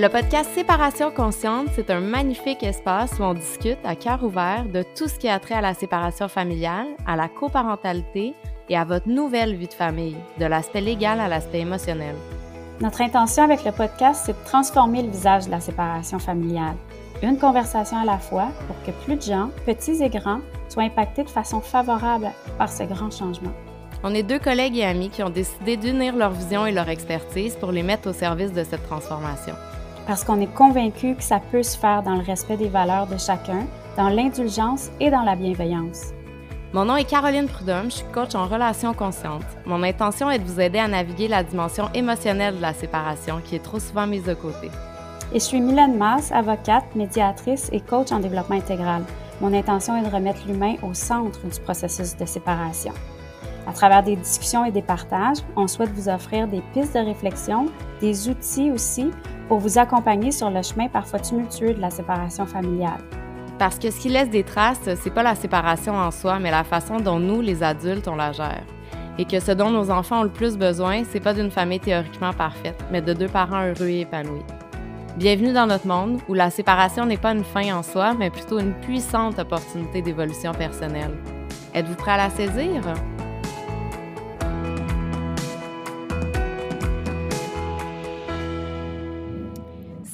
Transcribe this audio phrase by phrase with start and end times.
[0.00, 4.84] Le podcast Séparation consciente, c'est un magnifique espace où on discute à cœur ouvert de
[4.96, 8.32] tout ce qui a trait à la séparation familiale, à la coparentalité
[8.68, 12.14] et à votre nouvelle vie de famille, de l'aspect légal à l'aspect émotionnel.
[12.80, 16.76] Notre intention avec le podcast, c'est de transformer le visage de la séparation familiale.
[17.20, 21.24] Une conversation à la fois pour que plus de gens, petits et grands, soient impactés
[21.24, 23.52] de façon favorable par ce grand changement.
[24.04, 27.56] On est deux collègues et amis qui ont décidé d'unir leur vision et leur expertise
[27.56, 29.54] pour les mettre au service de cette transformation
[30.08, 33.18] parce qu'on est convaincu que ça peut se faire dans le respect des valeurs de
[33.18, 33.66] chacun,
[33.98, 36.14] dans l'indulgence et dans la bienveillance.
[36.72, 39.44] Mon nom est Caroline Prudhomme, je suis coach en relations conscientes.
[39.66, 43.56] Mon intention est de vous aider à naviguer la dimension émotionnelle de la séparation qui
[43.56, 44.70] est trop souvent mise de côté.
[45.34, 49.04] Et je suis Mylène Mass, avocate, médiatrice et coach en développement intégral.
[49.42, 52.94] Mon intention est de remettre l'humain au centre du processus de séparation.
[53.66, 57.66] À travers des discussions et des partages, on souhaite vous offrir des pistes de réflexion,
[58.00, 59.10] des outils aussi
[59.48, 63.00] pour vous accompagner sur le chemin parfois tumultueux de la séparation familiale.
[63.58, 66.62] Parce que ce qui laisse des traces, c'est pas la séparation en soi, mais la
[66.62, 68.62] façon dont nous, les adultes, on la gère.
[69.18, 72.32] Et que ce dont nos enfants ont le plus besoin, c'est pas d'une famille théoriquement
[72.32, 74.44] parfaite, mais de deux parents heureux et épanouis.
[75.16, 78.60] Bienvenue dans notre monde où la séparation n'est pas une fin en soi, mais plutôt
[78.60, 81.16] une puissante opportunité d'évolution personnelle.
[81.74, 82.80] Êtes-vous prêt à la saisir?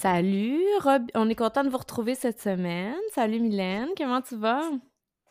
[0.05, 1.07] Salut, Rob.
[1.15, 2.95] On est content de vous retrouver cette semaine.
[3.15, 4.71] Salut Mylène, comment tu vas?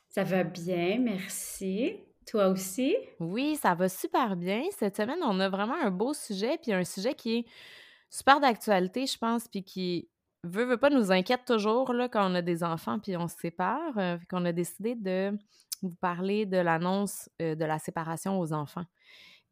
[0.09, 1.97] Ça va bien, merci.
[2.25, 2.95] Toi aussi?
[3.19, 4.63] Oui, ça va super bien.
[4.75, 7.45] Cette semaine, on a vraiment un beau sujet, puis un sujet qui est
[8.09, 10.09] super d'actualité, je pense, puis qui
[10.43, 13.37] veut, veut pas nous inquiète toujours là, quand on a des enfants puis on se
[13.37, 15.37] sépare, euh, qu'on a décidé de
[15.83, 18.85] vous parler de l'annonce euh, de la séparation aux enfants.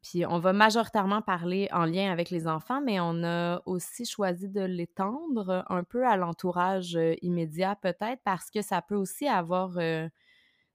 [0.02, 4.48] Puis on va majoritairement parler en lien avec les enfants, mais on a aussi choisi
[4.48, 9.78] de l'étendre un peu à l'entourage euh, immédiat peut-être parce que ça peut aussi avoir
[9.78, 10.08] euh,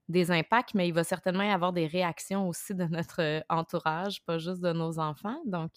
[0.08, 4.24] des impacts, mais il va certainement y avoir des réactions aussi de notre euh, entourage,
[4.24, 5.42] pas juste de nos enfants.
[5.44, 5.72] Donc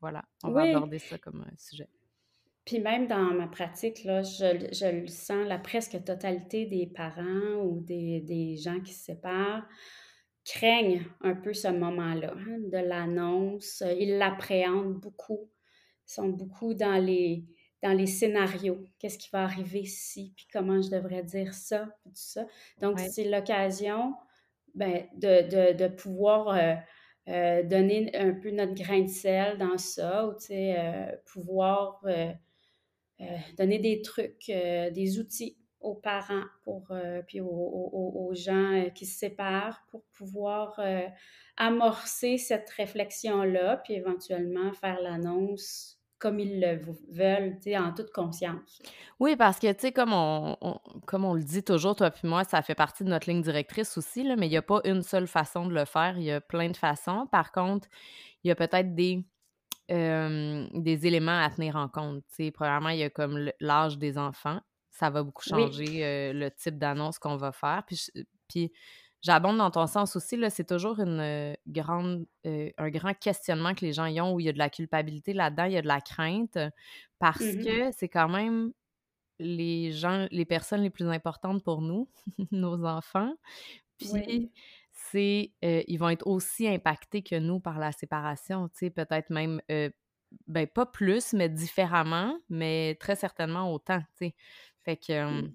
[0.00, 1.88] voilà, on va aborder ça comme un sujet.
[2.64, 7.62] Puis même dans ma pratique, là, je, je le sens, la presque totalité des parents
[7.62, 9.62] ou des, des gens qui se séparent
[10.46, 13.82] craignent un peu ce moment-là hein, de l'annonce.
[13.98, 15.50] Ils l'appréhendent beaucoup.
[16.08, 17.44] Ils sont beaucoup dans les,
[17.82, 18.82] dans les scénarios.
[18.98, 22.46] Qu'est-ce qui va arriver si, puis comment je devrais dire ça, tout ça.
[22.80, 24.14] Donc, c'est l'occasion
[24.74, 26.74] ben, de, de, de, pouvoir euh,
[27.28, 32.04] euh, donner un peu notre grain de sel dans ça, ou euh, pouvoir
[33.56, 39.18] donner des trucs, des outils aux parents pour, euh, puis aux, gens euh, qui se
[39.18, 41.06] séparent pour pouvoir euh,
[41.56, 48.80] amorcer cette réflexion-là, puis éventuellement faire l'annonce comme ils le veulent, en toute conscience.
[49.20, 50.56] Oui, parce que, tu sais, comme on,
[51.06, 53.98] comme on le dit toujours, toi puis moi, ça fait partie de notre ligne directrice
[53.98, 56.32] aussi, là, mais il n'y a pas une seule façon de le faire, il y
[56.32, 57.26] a plein de façons.
[57.30, 57.86] Par contre,
[58.44, 59.26] il y a peut-être des,
[59.90, 62.24] des éléments à tenir en compte.
[62.28, 64.60] Sais, premièrement, il y a comme l'âge des enfants
[64.96, 67.82] ça va beaucoup changer le type d'annonce qu'on va faire.
[67.86, 68.06] Puis,
[68.48, 68.72] puis
[69.22, 73.92] j'abonde dans ton sens aussi, là, c'est toujours une grande, un grand questionnement que les
[73.92, 75.86] gens y ont où il y a de la culpabilité là-dedans, il y a de
[75.86, 76.58] la crainte,
[77.18, 78.72] parce mmh que c'est quand même
[79.38, 82.08] les gens, les personnes les plus importantes pour nous,
[82.52, 83.34] nos enfants.
[83.98, 84.50] Puis
[84.92, 89.60] c'est, ils vont être aussi impactés que nous par la séparation, tu sais, peut-être même,
[90.46, 94.34] ben pas plus, mais différemment, mais très certainement autant, tu sais.
[94.86, 95.52] Fait que, mmh.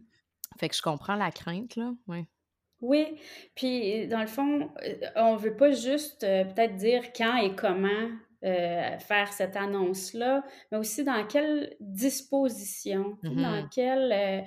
[0.60, 1.94] fait que je comprends la crainte, là.
[2.08, 2.28] Ouais.
[2.82, 3.16] Oui,
[3.56, 4.70] puis dans le fond,
[5.16, 8.10] on veut pas juste peut-être dire quand et comment
[8.42, 14.46] faire cette annonce-là, mais aussi dans quelle disposition, dans mmh quel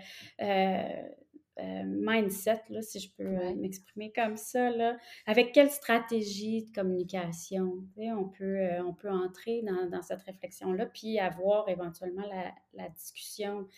[1.87, 4.97] mindset, là, si je peux m'exprimer comme ça, là,
[5.27, 11.21] avec quelle stratégie de communication on, peut, on peut entrer dans, dans cette réflexion-là, puis
[11.21, 13.69] avoir éventuellement la, la discussion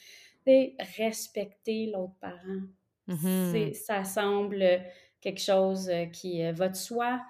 [0.97, 2.63] respecter l'autre parent.
[3.09, 4.65] Mmh ça semble
[5.21, 7.21] quelque chose euh, qui euh, va de soi,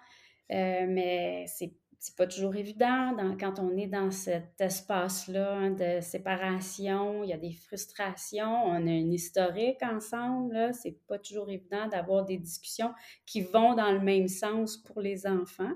[0.53, 6.01] euh, mais c'est c'est pas toujours évident quand on est dans cet espace-là hein, de
[6.01, 7.25] séparation.
[7.25, 10.73] Il y a des frustrations, on a une historique ensemble.
[10.73, 12.93] C'est pas toujours évident d'avoir des discussions
[13.25, 15.73] qui vont dans le même sens pour les enfants.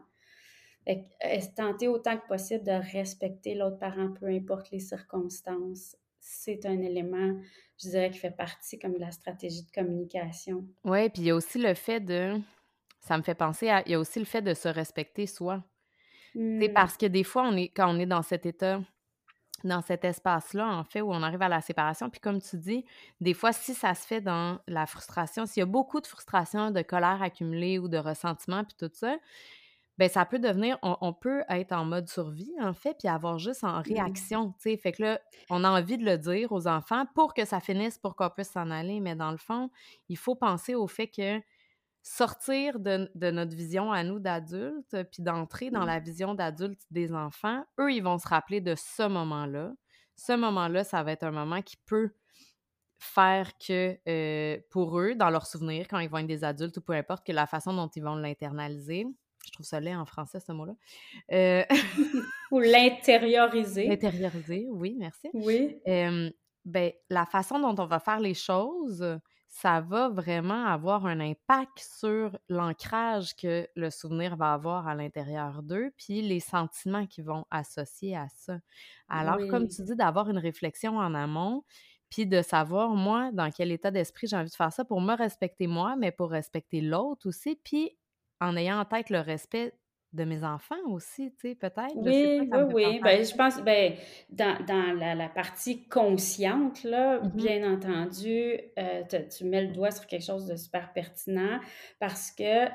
[1.56, 7.40] tenter autant que possible de respecter l'autre parent, peu importe les circonstances c'est un élément,
[7.82, 10.66] je dirais, qui fait partie comme de la stratégie de communication.
[10.84, 12.38] Oui, puis il y a aussi le fait de.
[13.00, 13.82] Ça me fait penser à.
[13.86, 15.64] Il y a aussi le fait de se respecter soi.
[16.34, 16.72] C'est mmh.
[16.74, 18.80] parce que des fois, on est, quand on est dans cet état
[19.64, 22.10] dans cet espace-là, en fait, où on arrive à la séparation.
[22.10, 22.84] Puis comme tu dis,
[23.20, 26.70] des fois, si ça se fait dans la frustration, s'il y a beaucoup de frustration,
[26.70, 29.16] de colère accumulée ou de ressentiment, puis tout ça,
[30.00, 33.64] ben ça peut devenir, on, peut être en mode survie, en fait, puis avoir juste
[33.64, 33.82] en mmh.
[33.82, 34.76] réaction, tu sais.
[34.78, 35.20] Fait que là,
[35.50, 38.50] on a envie de le dire aux enfants pour que ça finisse, pour qu'on puisse
[38.50, 38.98] s'en aller.
[39.00, 39.68] Mais dans le fond,
[40.08, 41.38] il faut penser au fait que
[42.02, 45.88] sortir de, notre vision à nous d'adultes, puis d'entrer dans mmh.
[45.88, 49.70] la vision d'adulte des enfants, eux, ils vont se rappeler de ce moment-là.
[50.16, 52.08] Ce moment-là, ça va être un moment qui peut
[52.98, 56.80] faire que, euh, pour eux, dans leurs souvenirs, quand ils vont être des adultes ou
[56.80, 59.06] peu importe, que la façon dont ils vont l'internaliser,
[59.44, 60.74] je trouve ça laid en français, ce mot-là.
[61.32, 61.64] Euh,
[62.50, 63.86] ou l'intérioriser.
[63.88, 65.30] L'intérioriser, oui, merci.
[65.32, 65.80] Oui.
[66.64, 69.20] ben, la façon dont on va faire les choses,
[69.50, 75.62] ça va vraiment avoir un impact sur l'ancrage que le souvenir va avoir à l'intérieur
[75.62, 78.58] d'eux, puis les sentiments qui vont associer à ça.
[79.08, 81.64] Alors, comme tu dis, d'avoir une réflexion en amont,
[82.10, 85.16] puis de savoir, moi, dans quel état d'esprit j'ai envie de faire ça pour me
[85.16, 87.96] respecter moi, mais pour respecter l'autre aussi, puis
[88.40, 89.74] en ayant en tête le respect
[90.12, 91.94] de mes enfants aussi, tu sais, peut-être?
[91.94, 93.00] Oui, oui, oui.
[93.00, 93.94] Ben, je pense, ben,
[94.28, 99.92] dans, dans la, la, partie consciente, là, mmh bien entendu, euh, tu mets le doigt
[99.92, 101.60] sur quelque chose de super pertinent
[102.00, 102.66] parce que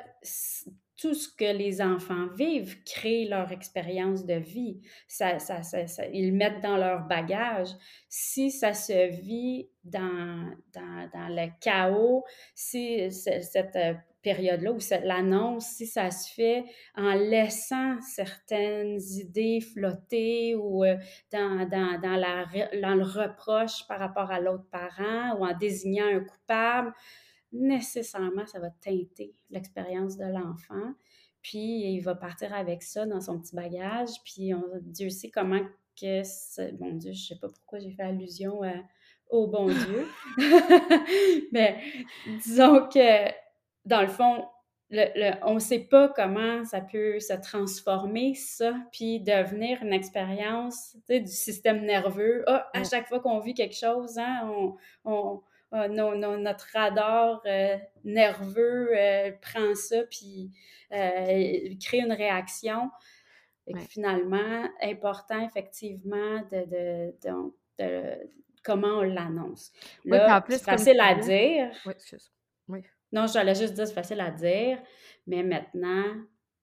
[0.98, 4.80] tout ce que les enfants vivent crée leur expérience de vie.
[5.08, 7.68] Ça, ça, ça, ils le mettent dans leur bagage.
[8.08, 12.24] Si ça se vit dans, dans, dans le chaos,
[12.54, 13.94] si cette euh,
[14.26, 20.98] période-là où l'annonce, si ça se fait en laissant certaines idées flotter ou euh,
[21.32, 22.46] dans, dans, dans, la,
[22.82, 26.92] dans le reproche par rapport à l'autre parent ou en désignant un coupable,
[27.52, 30.94] nécessairement, ça va teinter l'expérience de l'enfant.
[31.44, 34.10] Puis il va partir avec ça dans son petit bagage.
[34.26, 34.52] Puis
[34.82, 35.62] Dieu sait comment
[35.96, 36.72] que...
[36.72, 38.62] Bon Dieu, je sais pas pourquoi j'ai fait allusion
[39.30, 40.08] au bon Dieu.
[41.52, 41.80] Mais
[42.44, 43.45] disons que
[43.86, 44.46] dans le fond,
[44.92, 51.28] on ne sait pas comment ça peut se transformer, ça, puis devenir une expérience du
[51.28, 52.44] système nerveux.
[52.48, 54.52] Ah, à chaque fois qu'on vit quelque chose, hein,
[55.04, 55.42] on,
[55.72, 60.52] ah, notre radar euh, nerveux euh, prend ça, puis
[60.92, 62.90] euh, crée une réaction.
[63.68, 67.12] Et finalement, important effectivement de,
[67.80, 68.30] de,
[68.64, 69.72] comment on l'annonce.
[70.06, 71.72] Là, c'est facile à dire.
[71.88, 71.94] Oui,
[72.68, 72.80] oui.
[73.16, 74.78] Non, j'allais juste dire, c'est facile à dire,
[75.26, 76.04] mais maintenant,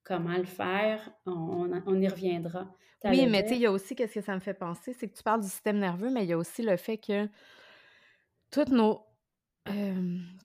[0.04, 2.70] comment le faire, on, y reviendra.
[3.04, 5.08] Oui, mais tu sais, il y a aussi, qu'est-ce que ça me fait penser, c'est
[5.08, 7.26] que tu parles du système nerveux, mais il y a aussi le fait que
[8.50, 9.00] toutes nos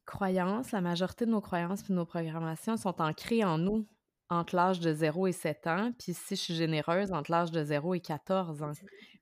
[0.05, 3.85] croyances, la majorité de nos croyances et de nos programmations sont ancrées en nous
[4.29, 7.63] entre l'âge de 0 et 7 ans, puis si je suis généreuse, entre l'âge de
[7.63, 8.71] 0 et 14 ans.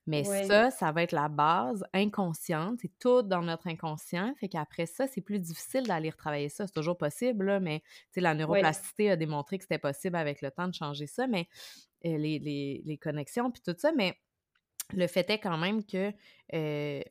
[0.06, 4.86] Mais ça, ça va être la base inconsciente, c'est tout dans notre inconscient, fait qu'après
[4.86, 7.82] ça, c'est plus difficile d'aller retravailler ça, c'est toujours possible, là, mais
[8.14, 11.48] la neuroplasticité a démontré que c'était possible avec le temps de changer ça, mais
[12.04, 14.16] les, les, les, connexions, puis tout ça, mais
[14.92, 16.12] le fait est quand même que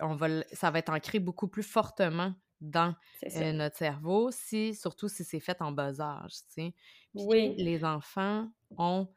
[0.02, 2.96] on va, ça va être ancré beaucoup plus fortement dans
[3.36, 6.32] notre cerveau, si, surtout si c'est fait en bas âge.
[6.54, 6.72] Tu
[7.14, 7.56] oui.
[7.58, 9.08] Les enfants ont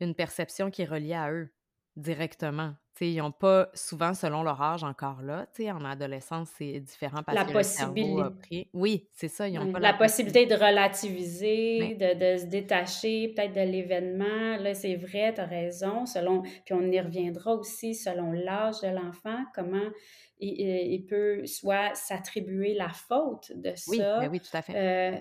[0.00, 1.52] une perception qui est reliée à eux
[1.96, 2.74] directement.
[3.00, 7.44] ils n'ont pas, souvent selon leur âge encore là, en adolescence, c'est différent parce la
[7.44, 8.00] que possibilité.
[8.00, 12.46] le cerveau Oui, c'est ça, ils ont pas la, possibilité de relativiser, de, de, se
[12.46, 14.56] détacher peut-être de l'événement.
[14.58, 18.88] Là, c'est vrai, tu as raison, selon, puis on y reviendra aussi selon l'âge de
[18.88, 19.90] l'enfant, comment
[20.38, 24.20] il, il, peut soit s'attribuer la faute de oui, ça.
[24.20, 24.72] Ben oui, tout à fait.
[24.74, 25.18] Euh,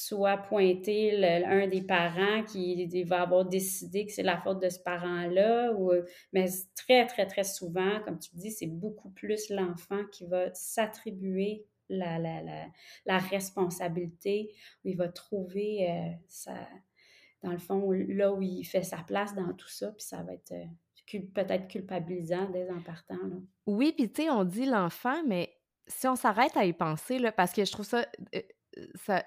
[0.00, 4.78] soit pointer un des parents qui va avoir décidé que c'est la faute de ce
[4.78, 5.72] parent-là.
[5.72, 5.92] Ou,
[6.32, 11.66] mais très, très, très souvent, comme tu dis, c'est beaucoup plus l'enfant qui va s'attribuer
[11.90, 12.18] la,
[13.04, 14.54] la, responsabilité,
[14.84, 16.52] il va trouver euh,
[17.42, 20.34] dans le fond, là où il fait sa place dans tout ça, puis ça va
[20.34, 23.16] être euh, peut-être culpabilisant dès en partant.
[23.16, 23.36] Là.
[23.66, 25.52] Oui, puis tu sais, on dit l'enfant, mais
[25.88, 28.40] si on s'arrête à y penser, là, parce que je trouve ça euh,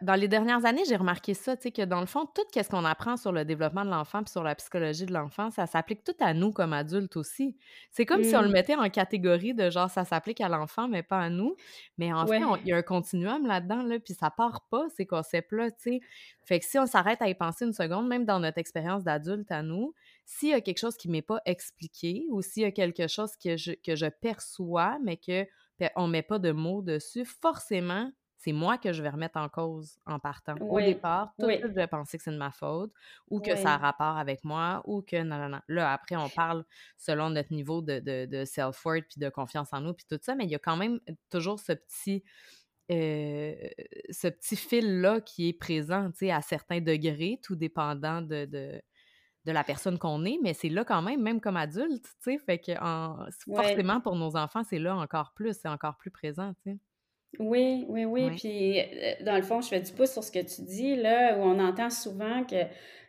[0.01, 2.67] dans les dernières années, j'ai remarqué ça, tu sais, que dans le fond, tout ce
[2.69, 6.03] qu'on apprend sur le développement de l'enfant puis sur la psychologie de l'enfant, ça s'applique
[6.03, 7.57] tout à nous comme adultes aussi.
[7.91, 8.51] C'est comme si on le mmh.
[8.51, 11.55] mettait en catégorie de genre, ça s'applique à l'enfant, mais pas à nous.
[11.97, 15.05] Mais en fait, il y a un continuum là-dedans, là, puis ça part pas, ces
[15.05, 16.01] concepts-là, tu sais.
[16.45, 19.51] Fait que si on s'arrête à y penser une seconde, même dans notre expérience d'adulte
[19.51, 19.93] à nous,
[20.25, 23.31] s'il y a quelque chose qui m'est pas expliqué ou s'il y a quelque chose
[23.35, 25.45] que je, que je perçois, mais que
[25.95, 28.09] on met pas de mots dessus, forcément,
[28.43, 30.55] c'est moi que je vais remettre en cause en partant.
[30.59, 32.91] Au départ, tout suite, je vais penser que c'est de ma faute
[33.29, 35.61] ou que ça a rapport avec moi ou que non, non, non.
[35.69, 36.65] Là, après, on parle
[36.97, 40.43] selon notre niveau de, de, self-worth puis de confiance en nous puis tout ça, mais
[40.43, 42.23] il y a quand même toujours ce petit.
[42.91, 43.55] Euh,
[44.09, 48.43] ce petit fil-là qui est présent, à certains degrés, tout dépendant de,
[49.45, 52.37] de la personne qu'on est, mais c'est là quand même, même comme adulte, tu sais,
[52.39, 52.73] fait que
[53.55, 56.79] forcément pour nos enfants, c'est là encore plus, c'est encore plus présent, tu sais.
[57.39, 60.39] Oui, oui, oui, puis euh, dans le fond, je fais du pouce sur ce que
[60.39, 62.65] tu dis, là, où on entend souvent que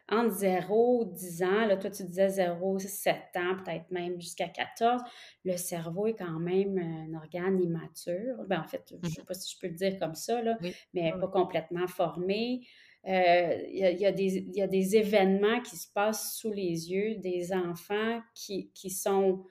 [0.09, 5.03] entre 0 10 ans, là, toi tu disais 0, 7 ans, peut-être même jusqu'à 14,
[5.45, 8.37] le cerveau est quand même un organe immature.
[8.47, 10.43] Ben, en fait, je ne mmh sais pas si je peux le dire comme ça,
[10.43, 10.59] là,
[10.93, 12.67] mais pas complètement formé.
[13.07, 14.13] Euh, il y, a,
[14.67, 19.45] des, événements qui se passent sous les yeux des enfants qui, sont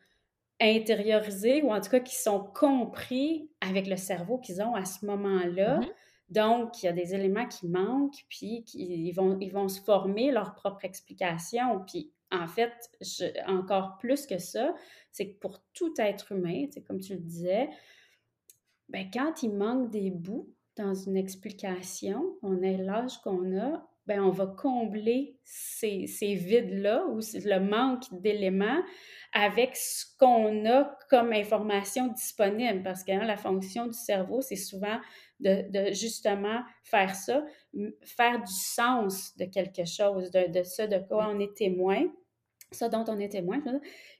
[0.63, 5.05] intériorisés ou en tout cas qui sont compris avec le cerveau qu'ils ont à ce
[5.05, 5.79] moment-là.
[5.79, 5.91] Mm-hmm.
[6.29, 10.32] Donc, il y a des éléments qui manquent, puis ils, vont, ils vont se former
[10.32, 11.84] leur propre explication.
[11.86, 12.74] Puis, en fait,
[13.48, 14.74] encore plus que ça,
[15.12, 17.70] c'est que pour tout être humain, comme tu le disais,
[18.89, 24.22] ben, quand il manque des bouts, dans une explication, on est l'âge qu'on a, ben
[24.22, 28.82] on va combler ces, ces vides-là ou le manque d'éléments
[29.34, 32.84] avec ce qu'on a comme information disponible.
[32.84, 35.00] Parce que hein, la fonction du cerveau, c'est souvent
[35.40, 37.44] de, de, justement faire ça,
[38.04, 42.04] faire du sens de quelque chose, de, de ce de quoi on est témoin,
[42.72, 43.62] ça dont on est témoin.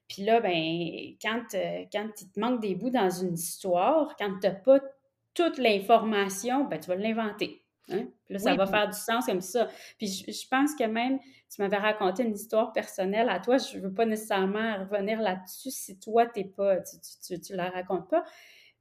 [0.08, 4.40] Puis là, ben, quand, euh, quand il te manque des bouts dans une histoire, quand
[4.40, 4.80] tu n'as pas
[5.34, 7.63] toute l'information, ben, tu vas l'inventer.
[7.90, 8.08] Hein?
[8.26, 9.68] Puis là, ça va faire du sens comme ça.
[9.98, 11.20] Puis je, pense que même,
[11.54, 15.72] tu m'avais raconté une histoire personnelle à toi, je ne veux pas nécessairement revenir là-dessus
[15.72, 18.24] si toi, t'es pas, tu ne la racontes pas.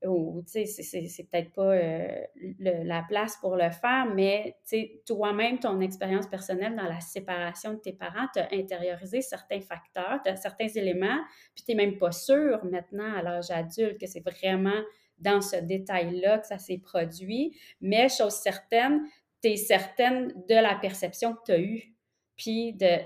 [0.04, 2.24] Ou, tu sais, c'est peut-être pas euh,
[2.58, 7.74] la place pour le faire, mais, tu sais, toi-même, ton expérience personnelle dans la séparation
[7.74, 11.20] de tes parents, tu as intériorisé certains facteurs, certains éléments,
[11.54, 14.82] puis tu n'es même pas sûr maintenant, à l'âge adulte, que c'est vraiment
[15.22, 19.02] dans ce détail-là que ça s'est produit, mais chose certaine,
[19.42, 21.94] tu es certaine de la perception que tu as eue,
[22.36, 22.98] puis de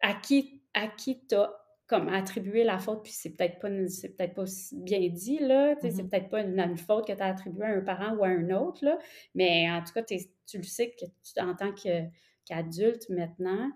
[0.00, 1.52] à qui, à qui tu as
[1.86, 5.88] comme attribué la faute, puis c'est peut-être pas c'est peut-être pas bien dit, là, c'est
[5.88, 6.08] mm-hmm.
[6.08, 8.84] peut-être pas une, faute que tu as attribuée à un parent ou à un autre,
[8.84, 8.98] là,
[9.34, 13.70] mais en tout cas, tu le sais que tu, en tant qu'adulte maintenant,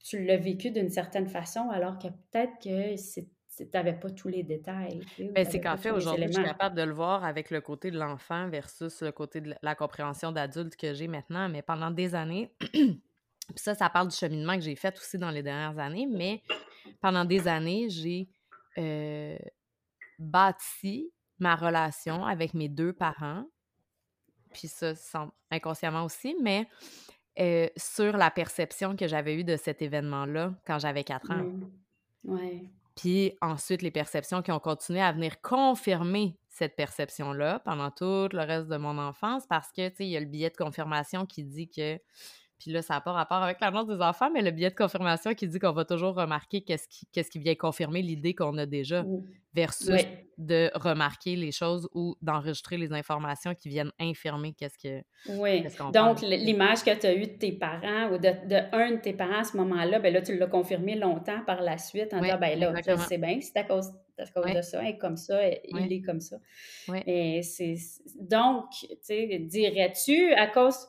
[0.00, 4.28] tu l'as vécu d'une certaine façon, alors que peut-être que c'est tu n'avais pas tous
[4.28, 5.00] les détails.
[5.34, 7.98] Ben, c'est qu'en fait, aujourd'hui, je suis capable de le voir avec le côté de
[7.98, 11.48] l'enfant versus le côté de la compréhension d'adulte que j'ai maintenant.
[11.48, 13.00] Mais pendant des années, puis
[13.56, 16.42] ça, ça parle du cheminement que j'ai fait aussi dans les dernières années, mais
[17.00, 18.28] pendant des années, j'ai
[18.78, 19.36] euh,
[20.18, 23.44] bâti ma relation avec mes deux parents,
[24.52, 24.94] puis ça,
[25.50, 26.66] inconsciemment aussi, mais
[27.38, 31.44] euh, sur la perception que j'avais eue de cet événement-là quand j'avais quatre ans.
[32.24, 32.70] Ouais.
[32.96, 38.40] Puis ensuite, les perceptions qui ont continué à venir confirmer cette perception-là pendant tout le
[38.40, 41.26] reste de mon enfance parce que, tu sais, il y a le billet de confirmation
[41.26, 42.00] qui dit que
[42.58, 45.34] puis là, ça n'a pas rapport avec l'annonce des enfants, mais le billet de confirmation
[45.34, 48.66] qui dit qu'on va toujours remarquer qu'est-ce qui, qu'est-ce qui vient confirmer l'idée qu'on a
[48.66, 49.04] déjà,
[49.54, 50.04] versus
[50.38, 55.02] de remarquer les choses ou d'enregistrer les informations qui viennent infirmer qu'est-ce que.
[55.38, 55.64] Oui.
[55.92, 59.12] Donc, l'image que tu as eue de tes parents ou de, de, un de tes
[59.12, 62.38] parents à ce moment-là, ben là, tu l'as confirmé longtemps par la suite en disant,
[62.38, 65.40] ben là, je sais bien, c'est à cause, à cause de ça, et comme ça,
[65.46, 66.36] il est comme ça.
[67.06, 67.76] Et c'est.
[68.18, 70.86] Donc, tu sais, dirais-tu, à cause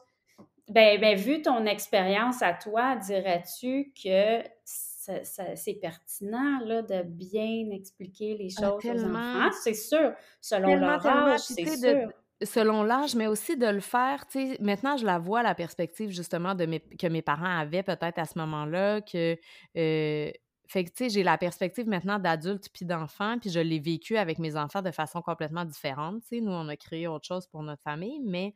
[0.67, 8.35] ben, ben, vu ton expérience à toi, dirais-tu que c'est pertinent là, de bien expliquer
[8.37, 9.49] les ah, choses aux enfants?
[9.63, 12.09] C'est sûr, selon leur âge, c'est sûr.
[12.43, 16.09] selon l'âge, mais aussi de le faire, tu sais, maintenant je la vois, la perspective
[16.09, 19.37] justement de mes, que mes parents avaient peut-être à ce moment-là, que...
[19.77, 20.31] Euh,
[20.69, 24.17] fait que, tu sais, j'ai la perspective maintenant d'adulte puis d'enfant, puis je l'ai vécu
[24.17, 26.21] avec mes enfants de façon complètement différente.
[26.23, 28.53] Tu sais, nous, on a créé autre chose pour notre famille, mais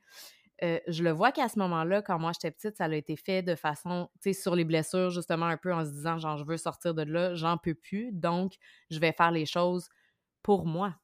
[0.63, 3.41] euh, je le vois qu'à ce moment-là, quand moi j'étais petite, ça a été fait
[3.41, 6.45] de façon, tu sais, sur les blessures, justement, un peu en se disant, genre, je
[6.45, 8.53] veux sortir de là, j'en peux plus, donc
[8.89, 9.89] je vais faire les choses
[10.43, 10.95] pour moi,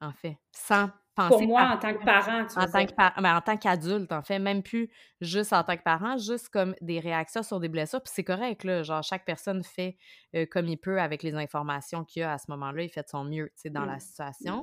[0.00, 1.36] en fait, sans penser.
[1.36, 4.22] Pour moi, en tant que parent, tu en, tant que ben, en tant qu'adulte, en
[4.22, 8.02] fait, même plus juste en tant que parent, juste comme des réactions sur des blessures,
[8.02, 9.98] puis c'est correct, là, genre, chaque personne fait
[10.34, 13.08] euh, comme il peut avec les informations qu'il a à ce moment-là, il fait de
[13.08, 14.62] son mieux, tu sais, dans la mmh.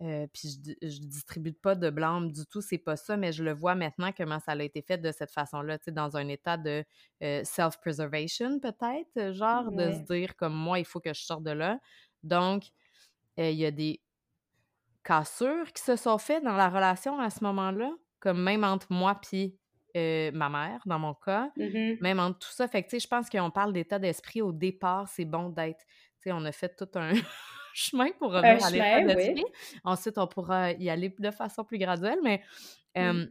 [0.00, 3.42] Euh, puis je, je distribue pas de blâme du tout, c'est pas ça, mais je
[3.42, 6.28] le vois maintenant comment ça a été fait de cette façon-là, tu sais, dans un
[6.28, 6.84] état de
[7.24, 11.50] euh, self-preservation peut-être, genre de se dire comme moi, il faut que je sorte de
[11.50, 11.80] là.
[12.22, 12.64] Donc,
[13.40, 14.00] euh, il y a des
[15.02, 17.90] cassures qui se sont faites dans la relation à ce moment-là,
[18.20, 19.58] comme même entre moi puis
[19.96, 22.00] euh, ma mère, dans mon cas, mm-hmm.
[22.00, 22.68] même entre tout ça.
[22.68, 25.84] Fait que, tu sais, je pense qu'on parle d'état d'esprit au départ, c'est bon d'être,
[26.20, 27.14] tu sais, on a fait tout un
[27.78, 29.44] chemin pour revenir à l'état d'esprit.
[29.84, 32.42] Ensuite, on pourra y aller de façon plus graduelle, mais
[32.96, 33.24] mm.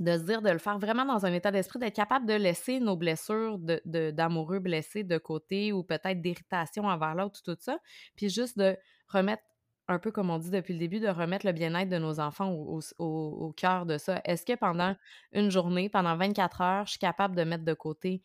[0.00, 2.80] de se dire de le faire vraiment dans un état d'esprit, d'être capable de laisser
[2.80, 7.78] nos blessures d'amoureux de, blessés de côté ou peut-être d'irritation envers l'autre, tout ça,
[8.16, 8.76] puis juste de
[9.08, 9.42] remettre
[9.90, 12.52] un peu comme on dit depuis le début, de remettre le bien-être de nos enfants
[12.52, 14.20] au, cœur de ça.
[14.24, 14.94] Est-ce que pendant
[15.32, 18.22] une journée, pendant 24 heures, je suis capable de mettre de côté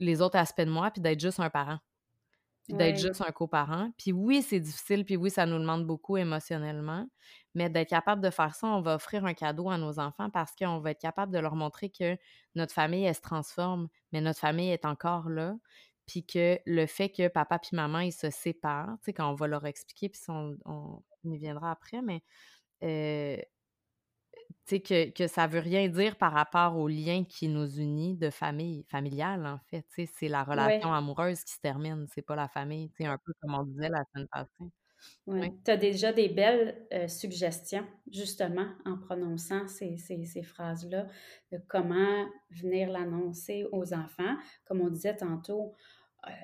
[0.00, 1.78] les autres aspects de moi puis d'être juste un parent?
[2.72, 3.90] D'être juste un coparent.
[3.98, 7.06] Puis oui, c'est difficile, puis oui, ça nous demande beaucoup émotionnellement,
[7.54, 10.54] mais d'être capable de faire ça, on va offrir un cadeau à nos enfants parce
[10.56, 12.16] qu'on va être capable de leur montrer que
[12.54, 15.56] notre famille, elle se transforme, mais notre famille est encore là,
[16.06, 19.34] puis que le fait que papa puis maman, ils se séparent, tu sais, quand on
[19.34, 22.22] va leur expliquer, puis on, on, y viendra après, mais
[22.82, 23.36] euh,
[24.68, 28.84] que, que ça veut rien dire par rapport au lien qui nous unit de famille,
[28.88, 33.04] familiale, en fait, c'est la relation amoureuse qui se termine, c'est pas la famille, tu
[33.04, 34.70] sais, un peu comme on disait la semaine passée.
[35.26, 35.50] Oui.
[35.64, 41.06] Tu as déjà des belles euh, suggestions, justement, en prononçant ces, ces, ces phrases-là,
[41.52, 44.36] de comment venir l'annoncer aux enfants.
[44.66, 45.74] Comme on disait tantôt,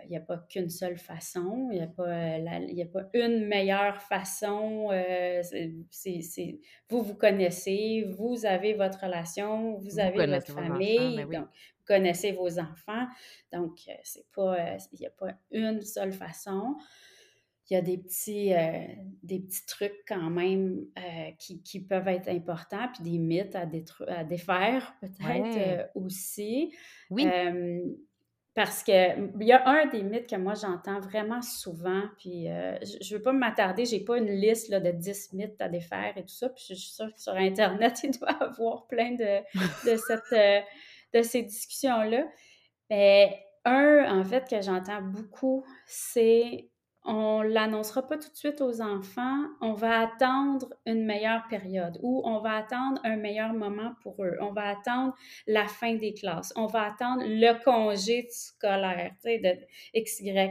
[0.04, 4.00] il n'y a pas qu'une seule façon, il n'y a, pas, a pas une meilleure
[4.00, 4.88] façon.
[4.90, 5.42] Euh,
[5.90, 11.84] c'est, vous vous connaissez, vous avez votre relation, vous, avez votre famille, ben donc vous
[11.86, 13.06] connaissez vos enfants.
[13.52, 16.76] Donc, euh, c'est pas, euh, il n'y a pas une seule façon.
[17.68, 18.52] Il y a des petits,
[19.24, 20.86] des petits trucs quand même
[21.36, 23.66] qui, qui, peuvent être importants, puis des mythes à,
[24.06, 26.72] à défaire peut-être aussi.
[27.10, 27.26] Oui.
[28.56, 33.12] Parce qu'il y a un des mythes que moi j'entends vraiment souvent, puis euh, je
[33.12, 36.22] ne veux pas m'attarder, j'ai pas une liste là, de 10 mythes à défaire et
[36.22, 39.40] tout ça, puis je suis sûre que sur Internet, il doit y avoir plein de,
[39.90, 40.60] de, cette, euh,
[41.12, 42.24] de ces discussions-là.
[42.88, 46.70] Mais un, en fait, que j'entends beaucoup, c'est
[47.06, 52.20] on l'annoncera pas tout de suite aux enfants, on va attendre une meilleure période ou
[52.24, 54.36] on va attendre un meilleur moment pour eux.
[54.40, 55.14] On va attendre
[55.46, 56.52] la fin des classes.
[56.56, 60.50] On va attendre le congé scolaire, tu sais, de XY.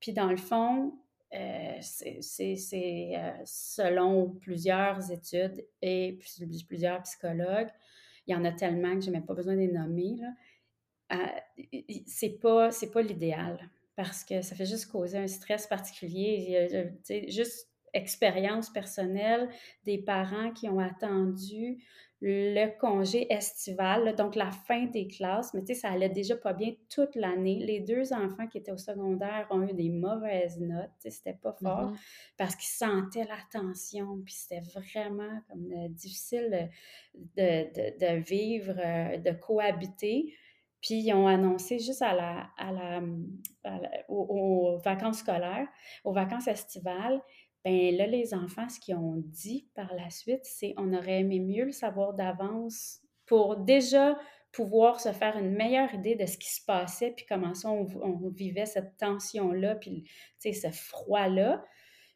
[0.00, 0.94] Puis dans le fond,
[1.34, 6.18] euh, c'est euh, selon plusieurs études et
[6.66, 7.70] plusieurs psychologues,
[8.26, 10.16] il y en a tellement que je n'ai même pas besoin de les nommer.
[11.12, 11.16] Euh,
[12.06, 13.58] c'est pas l'idéal
[13.96, 16.90] parce que ça fait juste causer un stress particulier.
[17.28, 19.48] juste expérience personnelle
[19.84, 21.78] des parents qui ont attendu
[22.26, 26.54] le congé estival, donc la fin des classes, mais tu sais, ça allait déjà pas
[26.54, 27.58] bien toute l'année.
[27.58, 31.92] Les deux enfants qui étaient au secondaire ont eu des mauvaises notes, c'était pas fort,
[31.92, 32.34] mm-hmm.
[32.38, 36.70] parce qu'ils sentaient la tension, puis c'était vraiment comme euh, difficile
[37.36, 40.32] de, de, vivre, euh, de cohabiter.
[40.84, 43.00] Puis ils ont annoncé juste à la, à la,
[44.08, 45.66] aux, vacances scolaires,
[46.04, 47.22] aux vacances estivales,
[47.64, 51.40] ben là, les enfants, ce qu'ils ont dit par la suite, c'est on aurait aimé
[51.40, 54.18] mieux le savoir d'avance pour déjà
[54.52, 57.86] pouvoir se faire une meilleure idée de ce qui se passait, puis comment ça on,
[58.02, 60.04] on vivait cette tension-là, puis
[60.38, 61.64] ce froid-là.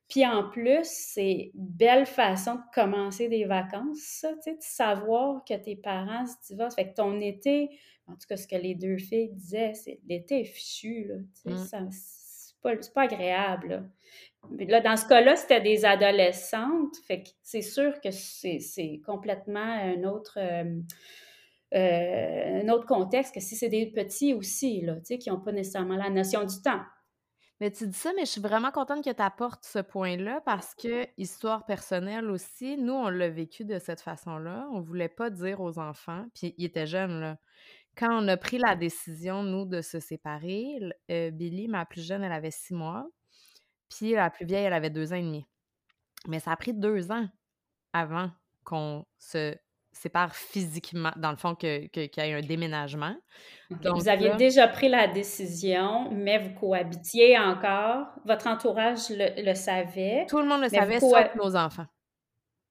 [0.09, 5.45] Puis en plus, c'est belle façon de commencer des vacances, ça, tu sais, de savoir
[5.45, 6.77] que tes parents se divorcent.
[6.77, 7.69] Fait que ton été,
[8.07, 11.17] en tout cas, ce que les deux filles disaient, c'est l'été est fichu, là.
[11.35, 11.91] Tu sais, mmh.
[11.91, 13.83] c'est pas, pas, agréable, là.
[14.51, 16.97] Là, dans ce cas-là, c'était des adolescentes.
[17.07, 20.39] Fait que c'est sûr que c'est complètement un autre.
[20.41, 20.81] Euh,
[21.75, 25.41] euh, un autre contexte que si c'est des petits aussi, là, tu sais, qui n'ont
[25.41, 26.81] pas nécessairement la notion du temps.
[27.61, 30.75] Mais tu dis ça, mais je suis vraiment contente que tu apportes ce point-là parce
[30.77, 34.69] que, histoire personnelle aussi, nous, on l'a vécu de cette façon-là.
[34.73, 37.39] On voulait pas dire aux enfants, puis ils étaient jeunes, là.
[37.97, 40.79] Quand on a pris la décision, nous, de se séparer,
[41.11, 43.09] euh, Billy, ma plus jeune, elle avait six mois,
[43.89, 45.45] puis la plus vieille, elle avait deux ans et demi.
[46.29, 47.27] Mais ça a pris deux ans
[47.93, 48.31] avant
[48.63, 49.57] qu'on se
[49.99, 53.15] sépare physiquement, dans le fond, qu'il que, y ait un déménagement.
[53.71, 58.07] Donc, vous aviez déjà pris la décision, mais vous cohabitiez encore.
[58.25, 60.27] Votre entourage le, savait.
[60.29, 61.87] Tout le monde le savait, sauf nos enfants.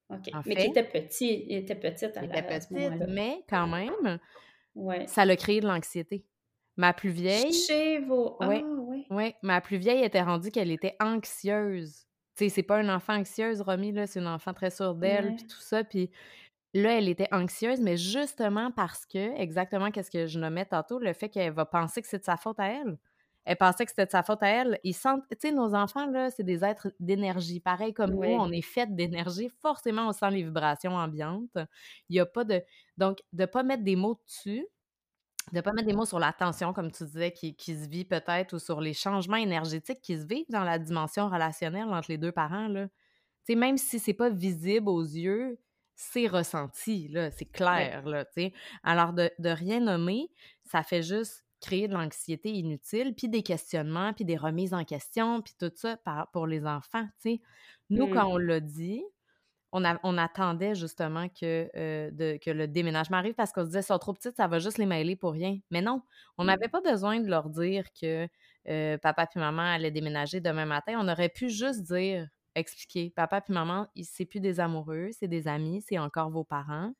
[0.09, 0.31] OK.
[0.45, 2.73] mais qui était petit, il était petit à, était petit,
[3.09, 4.19] mais quand même,
[4.75, 5.05] ouais.
[5.05, 6.25] ça a créé de l'anxiété.
[6.77, 7.51] Ma plus vieille...
[7.51, 8.37] Chez vos...
[8.39, 9.35] Oui, ah, oui.
[9.41, 12.05] ma plus vieille était rendue qu'elle était anxieuse.
[12.37, 15.35] Tu sais, c'est pas un enfant anxieuse, Romy, là, c'est une enfant très sûre d'elle,
[15.35, 16.09] puis tout ça, puis
[16.77, 21.11] Là, elle était anxieuse, mais justement parce que, exactement qu'est-ce que je nommais tantôt, le
[21.13, 22.99] fait qu'elle va penser que c'est de sa faute à elle.
[23.45, 24.79] elle pensait que c'était de sa faute à elle.
[24.83, 27.59] Ils sentent, tu sais, nos enfants, là, c'est des êtres d'énergie.
[27.59, 29.49] Pareil comme nous, on est fait d'énergie.
[29.59, 31.57] Forcément, on sent les vibrations ambiantes.
[32.09, 32.61] Il n'y a pas de.
[32.97, 34.67] Donc, de ne pas mettre des mots dessus,
[35.53, 37.89] de ne pas mettre des mots sur la tension, comme tu disais, qui, qui se
[37.89, 42.11] vit peut-être, ou sur les changements énergétiques qui se vivent dans la dimension relationnelle entre
[42.11, 42.87] les deux parents, là.
[43.45, 45.57] Tu sais, même si c'est pas visible aux yeux,
[45.97, 48.53] c'est ressenti, là, c'est clair, là, tu sais.
[48.83, 50.29] Alors, de, de rien nommer,
[50.63, 55.41] ça fait juste créer de l'anxiété inutile, puis des questionnements, puis des remises en question,
[55.41, 55.97] puis tout ça
[56.31, 57.41] pour les enfants, tu sais.
[57.89, 58.31] Nous, quand mmh.
[58.31, 59.03] on l'a dit,
[59.71, 63.81] on, on, attendait justement que, euh, de, que le déménagement arrive parce qu'on se disait,
[63.81, 65.57] sont trop petites, ça va juste les mêler pour rien.
[65.71, 66.03] Mais non,
[66.37, 66.47] on mmh.
[66.47, 68.27] n'avait pas besoin de leur dire que
[68.69, 70.97] euh, papa puis maman allaient déménager demain matin.
[70.99, 75.47] On aurait pu juste dire, expliquer, papa puis maman, c'est plus des amoureux, c'est des
[75.47, 76.93] amis, c'est encore vos parents,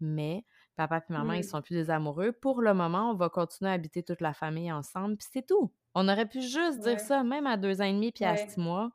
[0.00, 0.44] mais
[0.76, 2.32] papa puis maman, ils sont plus des amoureux.
[2.32, 5.72] Pour le moment, on va continuer à habiter toute la famille ensemble, puis c'est tout.
[5.94, 8.58] On aurait pu juste dire ça, même à deux ans et demi puis à six
[8.58, 8.90] mois.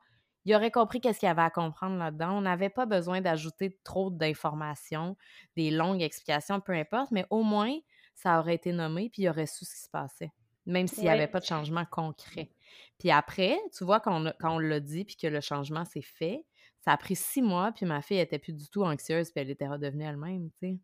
[0.46, 2.38] Il aurait compris qu'est-ce qu'il y avait à comprendre là-dedans.
[2.38, 5.16] On n'avait pas besoin d'ajouter trop d'informations,
[5.56, 7.76] des longues explications, peu importe, mais au moins,
[8.14, 10.32] ça aurait été nommé, puis il aurait su ce qui se passait,
[10.64, 12.50] même s'il n'y avait pas de changement concret.
[12.98, 16.02] Puis après, tu vois, quand on, quand on l'a dit, puis que le changement s'est
[16.02, 16.44] fait,
[16.80, 19.50] ça a pris six mois, puis ma fille était plus du tout anxieuse, puis elle
[19.50, 20.78] était redevenue elle-même, tu sais.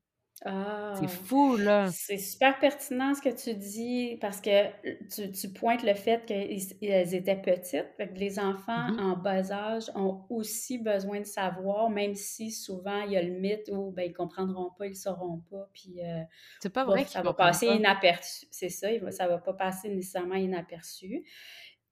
[0.45, 1.07] C'est ah!
[1.07, 1.87] fou, là!
[1.93, 4.67] C'est super pertinent ce que tu dis parce que
[5.15, 7.87] tu, tu pointes le fait qu'elles étaient petites.
[8.17, 13.13] les enfants mmh en bas âge ont aussi besoin de savoir, même si souvent il
[13.13, 15.69] y a le mythe où ben, ils ne comprendront pas, ils ne sauront pas.
[15.73, 16.23] Puis, euh,
[16.61, 18.47] c'est pas vrai ça va passer inaperçu.
[18.51, 21.25] C'est ça, ça ne va pas passer nécessairement inaperçu.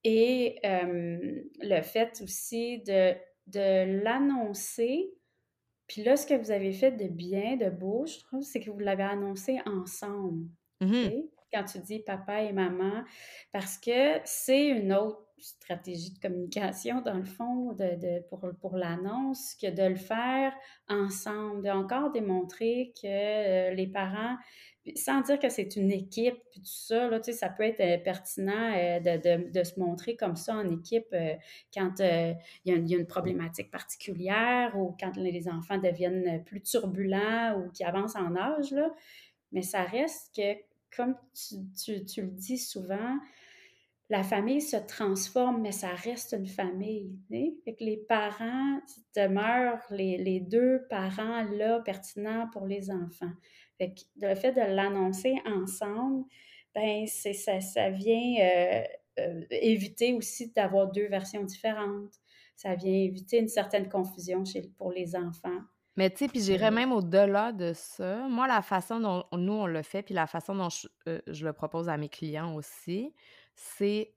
[0.05, 3.15] Et le fait aussi de,
[3.47, 5.13] de l'annoncer
[5.91, 8.71] puis là, ce que vous avez fait de bien, de beau, je trouve, c'est que
[8.71, 10.47] vous l'avez annoncé ensemble.
[10.81, 13.03] Mmh Quand tu dis papa et maman,
[13.51, 19.57] parce que c'est une autre stratégie de communication, dans le fond, de, pour, pour l'annonce,
[19.61, 20.53] que de le faire
[20.89, 24.37] ensemble, de encore démontrer que euh, les parents
[24.97, 28.73] sans dire que c'est une équipe, puis tout ça, là, ça peut être euh, pertinent
[28.75, 31.35] euh, de, se montrer comme ça en équipe euh,
[31.75, 37.71] quand il y, a une problématique particulière ou quand les enfants deviennent plus turbulents ou
[37.71, 38.71] qui avancent en âge.
[38.71, 38.91] Là.
[39.53, 40.59] Mais ça reste que,
[40.97, 43.19] comme tu, tu, le dis souvent,
[44.09, 47.17] la famille se transforme, mais ça reste une famille.
[47.65, 48.81] Fait les parents
[49.15, 53.33] demeurent les, les deux parents là pertinents pour les enfants.
[53.81, 56.27] Fait que le fait de l'annoncer ensemble,
[56.75, 58.83] ben c'est ça, ça vient euh,
[59.19, 62.13] euh, éviter aussi d'avoir deux versions différentes.
[62.57, 65.61] Ça vient éviter une certaine confusion chez, pour les enfants.
[65.97, 68.29] Mais tu sais, puis j'irais même au-delà de ça.
[68.29, 71.47] Moi, la façon dont nous, on le fait, puis la façon dont je, euh, je
[71.47, 73.15] le propose à mes clients aussi,
[73.55, 74.13] c'est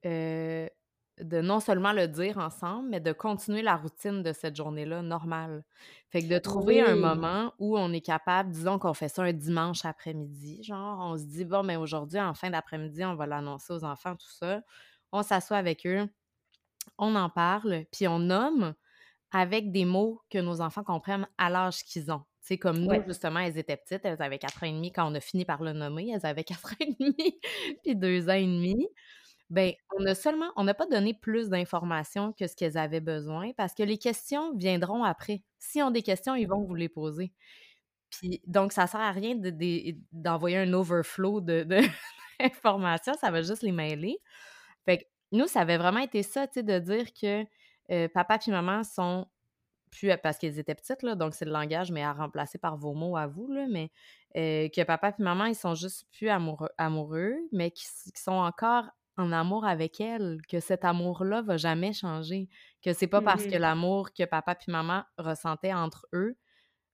[1.19, 5.63] de non seulement le dire ensemble, mais de continuer la routine de cette journée-là normale.
[6.09, 9.33] Fait que de trouver un moment où on est capable, disons qu'on fait ça un
[9.33, 13.73] dimanche après-midi, genre, on se dit, bon, mais aujourd'hui, en fin d'après-midi, on va l'annoncer
[13.73, 14.61] aux enfants, tout ça.
[15.11, 16.07] On s'assoit avec eux,
[16.97, 18.73] on en parle, puis on nomme
[19.31, 22.23] avec des mots que nos enfants comprennent à l'âge qu'ils ont.
[22.41, 25.15] C'est comme nous, justement, elles étaient petites, elles avaient 4 ans et demi quand on
[25.15, 27.39] a fini par le nommer, elles avaient 4 ans et demi,
[27.83, 28.87] puis 2 ans et demi.
[29.53, 33.51] Ben, on a seulement on n'a pas donné plus d'informations que ce qu'elles avaient besoin
[33.55, 35.43] parce que les questions viendront après.
[35.59, 37.31] S'ils ont des questions, ils vont vous les poser.
[38.09, 39.35] Puis donc ça sert à rien
[40.11, 41.39] d'envoyer un overflow
[42.39, 44.17] d'informations, ça va juste les mêler.
[44.85, 48.51] Fait que nous, ça avait vraiment été ça, tu sais, de dire que, papa et
[48.51, 49.27] maman sont
[49.91, 52.95] plus parce qu'elles étaient petites, là, donc c'est le langage, mais à remplacer par vos
[52.95, 53.91] mots à vous, là, mais
[54.33, 57.85] que papa et maman, ils sont juste plus amoureux, amoureux mais qui,
[58.15, 58.85] qui sont encore
[59.17, 62.49] en amour avec elle, que cet amour-là va jamais changer,
[62.83, 66.37] que c'est pas parce que mmh l'amour que papa puis maman ressentaient entre eux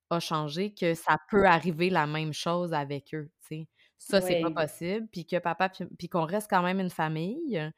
[0.10, 3.67] a changé que ça peut arriver la même chose avec eux, tu sais.
[3.97, 7.71] Ça, c'est pas possible, puis que papa puis qu'on reste quand même une famille,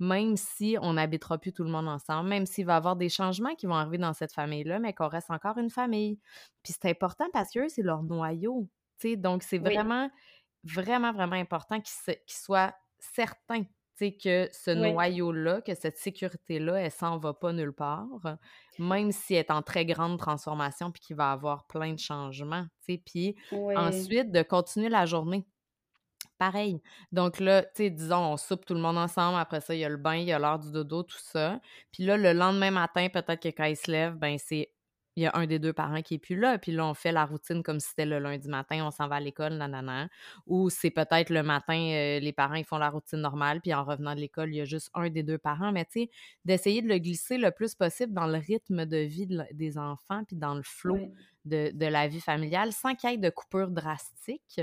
[0.00, 3.08] même si on n'habitera plus tout le monde ensemble, même s'il va y avoir des
[3.10, 6.18] changements qui vont arriver dans cette famille-là, mais qu'on reste encore une famille.
[6.62, 9.16] Puis c'est important parce que c'est leur noyau, tu sais.
[9.16, 10.10] Donc c'est vraiment,
[10.64, 13.64] vraiment, vraiment important qu'ils soient certains
[13.98, 18.06] que ce noyau-là, que cette sécurité-là, elle s'en va pas nulle part,
[18.78, 22.66] même si elle est en très grande transformation puis qu'il va avoir plein de changements,
[23.04, 25.46] Puis ensuite, de continuer la journée.
[26.38, 26.82] Pareil.
[27.12, 29.38] Donc là, tu sais, disons, on soupe tout le monde ensemble.
[29.38, 31.60] Après ça, il y a le bain, il y a l'heure du dodo, tout ça.
[31.92, 34.70] Puis là, le lendemain matin, peut-être que quand il se lève, ben c'est
[35.16, 37.10] il y a un des deux parents qui est plus là, puis là, on fait
[37.10, 40.08] la routine comme si c'était le lundi matin, on s'en va à l'école, nanana.
[40.46, 43.82] Ou c'est peut-être le matin, euh, les parents, ils font la routine normale, puis en
[43.82, 45.72] revenant de l'école, il y a juste un des deux parents.
[45.72, 46.10] Mais tu sais,
[46.44, 50.36] d'essayer de le glisser le plus possible dans le rythme de vie des enfants, puis
[50.36, 51.10] dans le flot
[51.46, 54.60] de, de, la vie familiale, sans qu'il y ait de coupure drastique.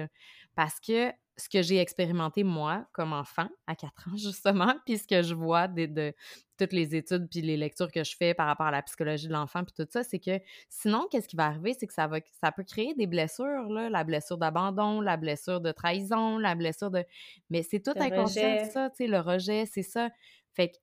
[0.55, 5.07] Parce que ce que j'ai expérimenté moi comme enfant à 4 ans justement, puis ce
[5.07, 6.13] que je vois de,
[6.57, 9.33] toutes les études puis les lectures que je fais par rapport à la psychologie de
[9.33, 12.19] l'enfant puis tout ça, c'est que sinon qu'est-ce qui va arriver, c'est que ça va
[12.41, 16.91] ça peut créer des blessures là, la blessure d'abandon, la blessure de trahison, la blessure
[16.91, 17.03] de
[17.49, 20.09] mais c'est tout inconscient ça, tu sais le rejet, c'est ça.
[20.53, 20.77] Fait que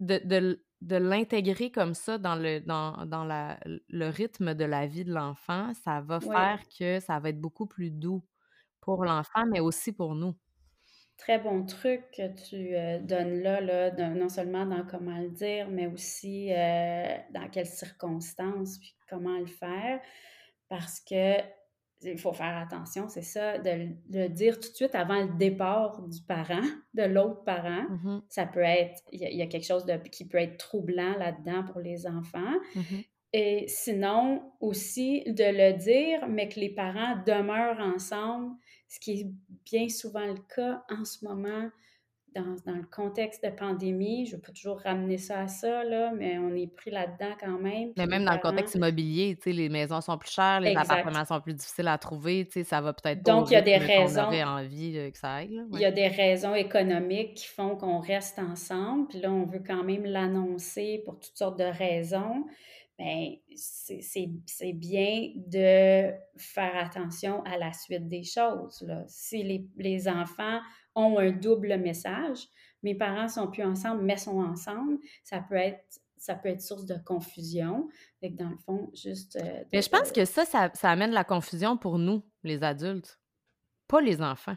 [0.00, 5.04] de, de, l'intégrer comme ça dans le dans, dans la, le rythme de la vie
[5.04, 8.24] de l'enfant, ça va faire que ça va être beaucoup plus doux
[8.82, 10.34] pour l'enfant, mais aussi pour nous.
[11.16, 15.68] Très bon truc que tu euh, donnes là, là non seulement dans comment le dire,
[15.70, 20.00] mais aussi euh, dans quelles circonstances, puis comment le faire.
[20.68, 21.36] Parce que
[22.04, 26.02] il faut faire attention, c'est ça, de le dire tout de suite avant le départ
[26.02, 26.62] du parent,
[26.94, 27.84] de l'autre parent.
[27.88, 31.64] Mmh ça peut être, il y, a quelque chose de, qui peut être troublant là-dedans
[31.64, 32.58] pour les enfants.
[32.74, 32.80] Mmh
[33.34, 38.56] Et sinon, aussi de le dire, mais que les parents demeurent ensemble
[38.92, 39.26] ce qui est
[39.64, 41.70] bien souvent le cas en ce moment
[42.34, 44.26] dans, dans le contexte de pandémie.
[44.26, 47.34] Je ne veux pas toujours ramener ça à ça, là, mais on est pris là-dedans
[47.40, 47.92] quand même.
[47.96, 51.54] Mais même dans le contexte immobilier, les maisons sont plus chères, les appartements sont plus
[51.54, 54.30] difficiles à trouver, ça va peut-être Donc, il y a des raisons.
[54.30, 55.62] envie que ça aille.
[55.72, 59.08] Il y a des raisons économiques qui font qu'on reste ensemble.
[59.08, 62.44] Puis là, on veut quand même l'annoncer pour toutes sortes de raisons
[63.02, 68.82] ben, c'est bien de faire attention à la suite des choses.
[68.82, 69.04] Là.
[69.08, 70.60] Si les, les, enfants
[70.94, 72.46] ont un double message,
[72.82, 75.84] mes parents sont plus ensemble, mais sont ensemble, ça peut être
[76.16, 77.88] ça peut être source de confusion.
[78.20, 79.34] Fait dans le fond, juste.
[79.34, 83.18] Euh, mais je pense que ça, ça, ça amène la confusion pour nous, les adultes,
[83.88, 84.56] pas les enfants.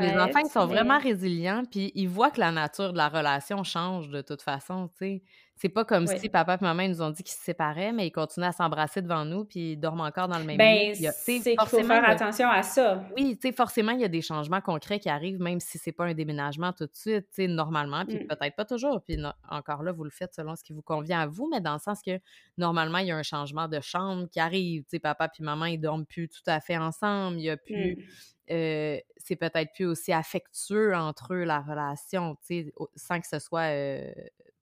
[0.00, 3.62] Les enfants, ils sont vraiment résilients, puis ils voient que la nature de la relation
[3.64, 5.22] change de toute façon, tu sais.
[5.60, 8.12] C'est pas comme si papa et maman nous ont dit qu'ils se séparaient, mais ils
[8.12, 11.08] continuent à s'embrasser devant nous, puis ils dorment encore dans le même ben, lit.
[11.12, 13.04] c'est qu'il faut faire attention à ça.
[13.16, 15.90] Oui, tu sais, forcément, il y a des changements concrets qui arrivent, même si c'est
[15.90, 18.28] pas un déménagement tout de suite, tu sais, normalement, puis mmh.
[18.28, 19.02] peut-être pas toujours.
[19.02, 19.18] Puis
[19.50, 21.80] encore là, vous le faites selon ce qui vous convient à vous, mais dans le
[21.80, 22.20] sens que
[22.56, 24.82] normalement, il y a un changement de chambre qui arrive.
[24.82, 27.38] Tu sais, papa puis maman, ils dorment plus tout à fait ensemble.
[27.38, 27.96] Il y a plus...
[27.96, 28.02] Mmh.
[28.50, 33.38] Euh, c'est peut-être plus aussi affectueux entre eux, la relation, tu sais, sans que ce
[33.38, 34.10] soit euh,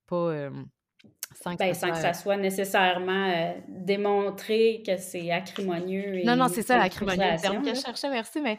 [0.06, 0.50] pas...
[1.34, 2.14] sans, que, ben, ça soit...
[2.14, 6.22] soit nécessairement euh, démontré que c'est acrimonieux.
[6.24, 8.58] non, non, c'est ça, l'acrimonieux, le terme que je cherchais, merci, mais,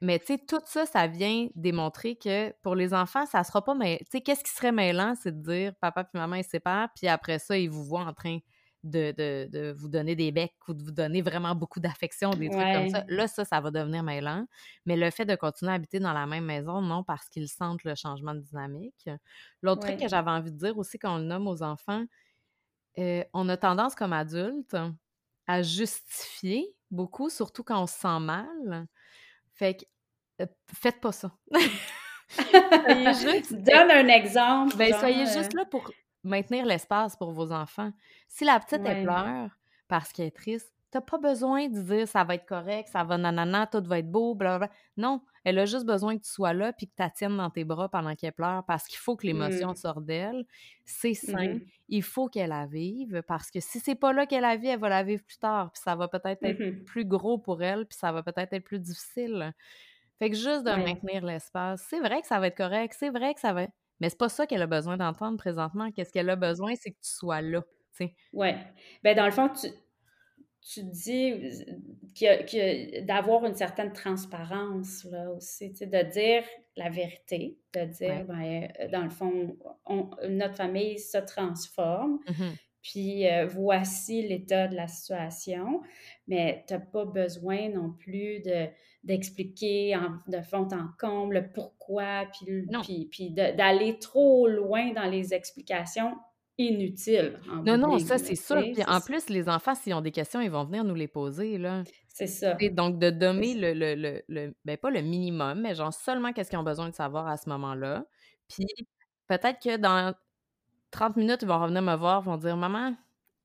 [0.00, 3.74] mais tu sais, tout ça, ça vient démontrer que pour les enfants, ça sera pas,
[3.74, 6.88] tu sais, qu'est-ce qui serait mêlant, c'est de dire papa puis maman, ils se séparent,
[6.96, 8.38] puis après ça, ils vous voient en train
[8.82, 12.48] de, de, de, vous donner des becs ou de vous donner vraiment beaucoup d'affection, des
[12.48, 13.04] trucs comme ça.
[13.08, 14.46] Là, ça, ça va devenir mêlant.
[14.86, 17.84] Mais le fait de continuer à habiter dans la même maison, non, parce qu'ils sentent
[17.84, 19.08] le changement de dynamique.
[19.62, 22.04] L'autre truc que j'avais envie de dire aussi quand on le nomme aux enfants,
[22.98, 24.76] euh, on a tendance comme adulte
[25.46, 28.86] à justifier beaucoup, surtout quand on se sent mal.
[29.54, 29.84] Fait que
[30.42, 31.32] euh, faites pas ça.
[33.20, 34.76] juste, Donne un exemple.
[34.76, 35.90] Ben, soyez juste euh là pour
[36.22, 37.92] maintenir l'espace pour vos enfants.
[38.28, 39.50] Si la petite, elle pleure
[39.88, 43.16] parce qu'elle est triste, t'as pas besoin de dire ça va être correct, ça va
[43.16, 44.70] nanana, tout va être beau, blablabla.
[44.96, 47.64] Non, elle a juste besoin que tu sois là puis que tu tiennes dans tes
[47.64, 49.76] bras pendant qu'elle pleure parce qu'il faut que l'émotion mmh.
[49.76, 50.44] sorte d'elle.
[50.84, 51.54] C'est sain.
[51.54, 51.60] Mmh.
[51.88, 54.80] Il faut qu'elle la vive parce que si c'est pas là qu'elle la vit, elle
[54.80, 57.86] va la vivre plus tard puis ça va peut-être être, mmh plus gros pour elle
[57.86, 59.52] puis ça va peut-être être plus difficile.
[60.18, 63.32] Fait que juste de maintenir l'espace, c'est vrai que ça va être correct, c'est vrai
[63.32, 63.66] que ça va
[64.00, 65.90] mais c'est pas ça qu'elle a besoin d'entendre présentement.
[65.90, 67.62] Qu'est-ce qu'elle a besoin, c'est que tu sois là.
[68.32, 68.48] Oui.
[69.04, 69.68] Ben dans le fond, tu,
[70.62, 71.32] tu dis
[72.18, 76.44] que, d'avoir une certaine transparence là aussi, de dire
[76.76, 79.56] la vérité, de dire, ben, dans le fond,
[80.28, 82.20] notre famille se transforme.
[82.28, 82.44] Mmh
[82.82, 85.82] puis euh, voici l'état de la situation,
[86.26, 88.66] mais tu n'as pas besoin non plus de,
[89.04, 89.96] d'expliquer
[90.28, 96.16] de fond en comble le pourquoi, puis, puis, puis d'aller trop loin dans les explications
[96.58, 97.40] inutiles.
[97.64, 98.60] non, non, ça c'est sûr.
[98.60, 101.58] Puis en plus, les enfants, s'ils ont des questions, ils vont venir nous les poser.
[101.58, 101.82] là.
[102.08, 102.56] C'est ça.
[102.60, 106.50] Et donc, de donner le, le, le, ben pas le minimum, mais genre seulement qu'est-ce
[106.50, 108.04] qu'ils ont besoin de savoir à ce moment-là.
[108.48, 108.66] Puis
[109.26, 110.12] peut-être que dans
[110.90, 112.94] 30 minutes, ils vont revenir me voir, vont dire Maman,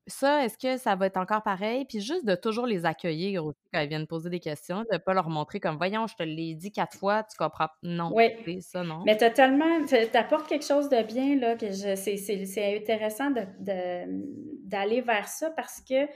[0.08, 1.84] ça, est-ce que ça va être encore pareil?
[1.84, 4.98] Puis juste de toujours les accueillir aussi quand ils viennent poser des questions, de ne
[4.98, 7.68] pas leur montrer comme Voyons, je te l'ai dit quatre fois, tu comprends?
[7.82, 8.12] Non.
[8.14, 8.62] Oui.
[8.62, 9.02] Ça, non.
[9.04, 9.84] Mais tu as tellement.
[9.84, 13.42] Tu apportes quelque chose de bien, là, que c'est intéressant de,
[14.64, 16.06] d'aller vers ça parce que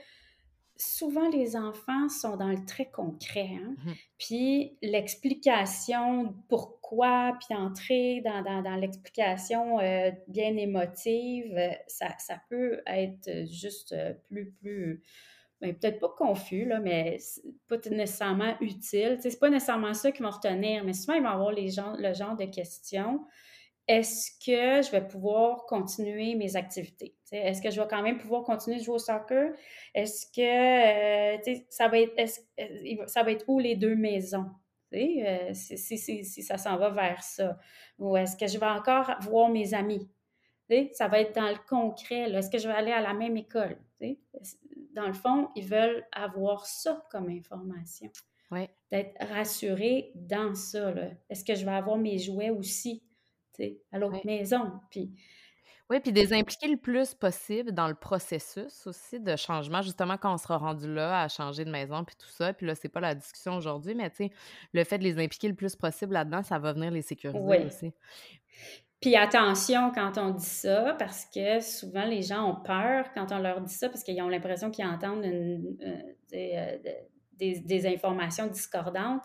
[0.81, 3.49] souvent les enfants sont dans le très concret.
[3.53, 3.75] Hein.
[3.85, 12.41] Mmh Puis l'explication pourquoi, puis entrer dans, dans, l'explication euh, bien émotive, euh, ça, ça,
[12.49, 15.03] peut être juste euh, plus, plus
[15.61, 17.17] ben, peut-être pas confus, là, mais
[17.67, 19.19] pas nécessairement utile.
[19.21, 22.13] C'est pas nécessairement ça qui vont retenir, mais souvent, ils vont avoir les gens, le
[22.13, 23.21] genre de questions
[23.91, 27.17] est-ce que je vais pouvoir continuer mes activités?
[27.29, 29.51] Est-ce que je vais quand même pouvoir continuer de jouer au soccer?
[29.93, 34.45] Est-ce que euh, ça, va être, euh, ça va être où les deux maisons?
[34.93, 37.57] Euh, si, si, ça s'en va vers ça.
[37.99, 40.09] Ou est-ce que je vais encore voir mes amis?
[40.93, 42.31] Ça va être dans le concret.
[42.31, 43.77] Est-ce que je vais aller à la même école?
[44.93, 48.09] Dans le fond, ils veulent avoir ça comme information.
[48.89, 50.93] D'être rassurés dans ça.
[51.29, 53.03] Est-ce que je vais avoir mes jouets aussi?
[53.91, 54.71] À l'autre maison.
[54.89, 55.11] Puis,
[55.91, 60.33] oui, puis des impliquer le plus possible dans le processus aussi de changement, justement quand
[60.33, 62.53] on sera rendu là à changer de maison puis tout ça.
[62.53, 64.29] Puis là, c'est pas la discussion aujourd'hui, mais tu sais,
[64.71, 67.91] le fait de les impliquer le plus possible là-dedans, ça va venir les sécuriser aussi.
[69.01, 73.39] Puis attention quand on dit ça, parce que souvent les gens ont peur quand on
[73.39, 75.97] leur dit ça, parce qu'ils ont l'impression qu'ils entendent une, euh,
[76.33, 76.77] euh,
[77.33, 79.23] des, des, informations discordantes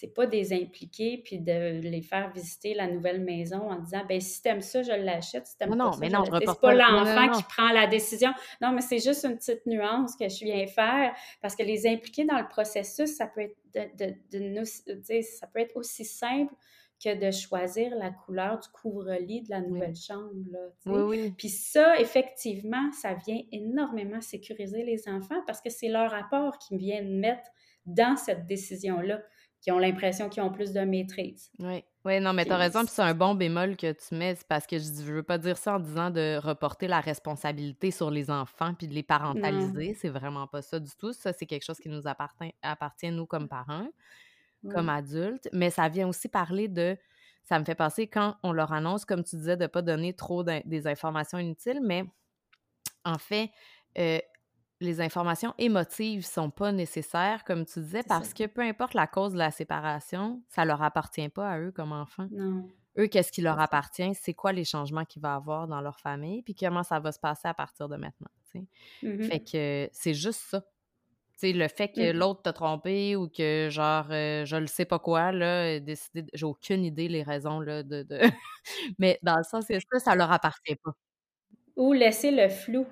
[0.00, 4.18] c'est pas des impliquer puis de les faire visiter la nouvelle maison en disant ben
[4.18, 7.42] si t'aimes ça je l'achète si t'aimes non, pas mais non, c'est pas l'enfant qui
[7.42, 8.30] prend la décision.
[8.62, 12.24] Non mais c'est juste une petite nuance que je viens faire parce que les impliquer
[12.24, 16.54] dans le processus ça peut être de, de, ça peut être aussi simple
[17.02, 20.32] que de choisir la couleur du couvre-lit de la nouvelle chambre.
[20.50, 21.34] Là, oui, oui.
[21.36, 26.76] Puis ça, effectivement, ça vient énormément sécuriser les enfants parce que c'est leur apport qui
[26.76, 27.48] viennent mettre
[27.86, 29.22] dans cette décision-là
[29.60, 31.50] qui ont l'impression qu'ils ont plus de maîtrise.
[31.58, 31.84] Oui.
[32.06, 34.66] Oui, non, mais tu as raison, puis c'est un bon bémol que tu mets, parce
[34.66, 38.30] que je ne veux pas dire ça en disant de reporter la responsabilité sur les
[38.30, 39.92] enfants puis de les parentaliser.
[39.92, 41.12] C'est vraiment pas ça du tout.
[41.12, 43.88] Ça, c'est quelque chose qui nous appartient, appartient nous, comme parents,
[44.70, 45.48] comme adultes.
[45.52, 46.96] Mais ça vient aussi parler de.
[47.44, 50.14] Ça me fait penser quand on leur annonce, comme tu disais, de ne pas donner
[50.14, 52.04] trop des informations inutiles, mais
[53.04, 53.50] en fait,
[53.98, 54.20] euh,
[54.80, 59.32] les informations émotives sont pas nécessaires, comme tu disais, parce que peu importe la cause
[59.32, 62.28] de la séparation, ça leur appartient pas à eux comme enfants.
[62.30, 62.66] Non.
[62.98, 64.14] Eux, qu'est-ce qui leur appartient?
[64.14, 67.20] C'est quoi les changements qu'il va avoir dans leur famille, puis comment ça va se
[67.20, 68.30] passer à partir de maintenant.
[69.02, 70.64] Mmh fait que c'est juste ça.
[71.36, 74.98] sais, le fait que l'autre t'a trompé ou que, genre, euh, je le sais pas
[74.98, 78.02] quoi, là, décider, j'ai aucune idée les raisons, là, de.
[78.02, 78.18] de...
[78.98, 80.92] Mais dans le sens, c'est ça, ça leur appartient pas.
[81.76, 82.86] Ou laisser le flou.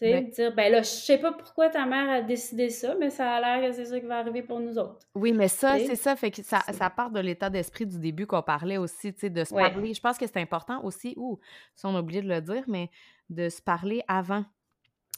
[0.00, 3.32] Tu dire, ben là, je sais pas pourquoi ta mère a décidé ça, mais ça
[3.32, 5.00] a l'air que c'est ça qui va arriver pour nous autres.
[5.16, 6.14] Oui, mais ça, c'est ça.
[6.14, 9.30] Fait que ça, ça part de l'état d'esprit du début qu'on parlait aussi, tu sais,
[9.30, 9.92] de se parler.
[9.94, 11.40] Je pense que c'est important aussi, ou
[11.74, 12.90] si on a oublié de le dire, mais
[13.28, 14.44] de se parler avant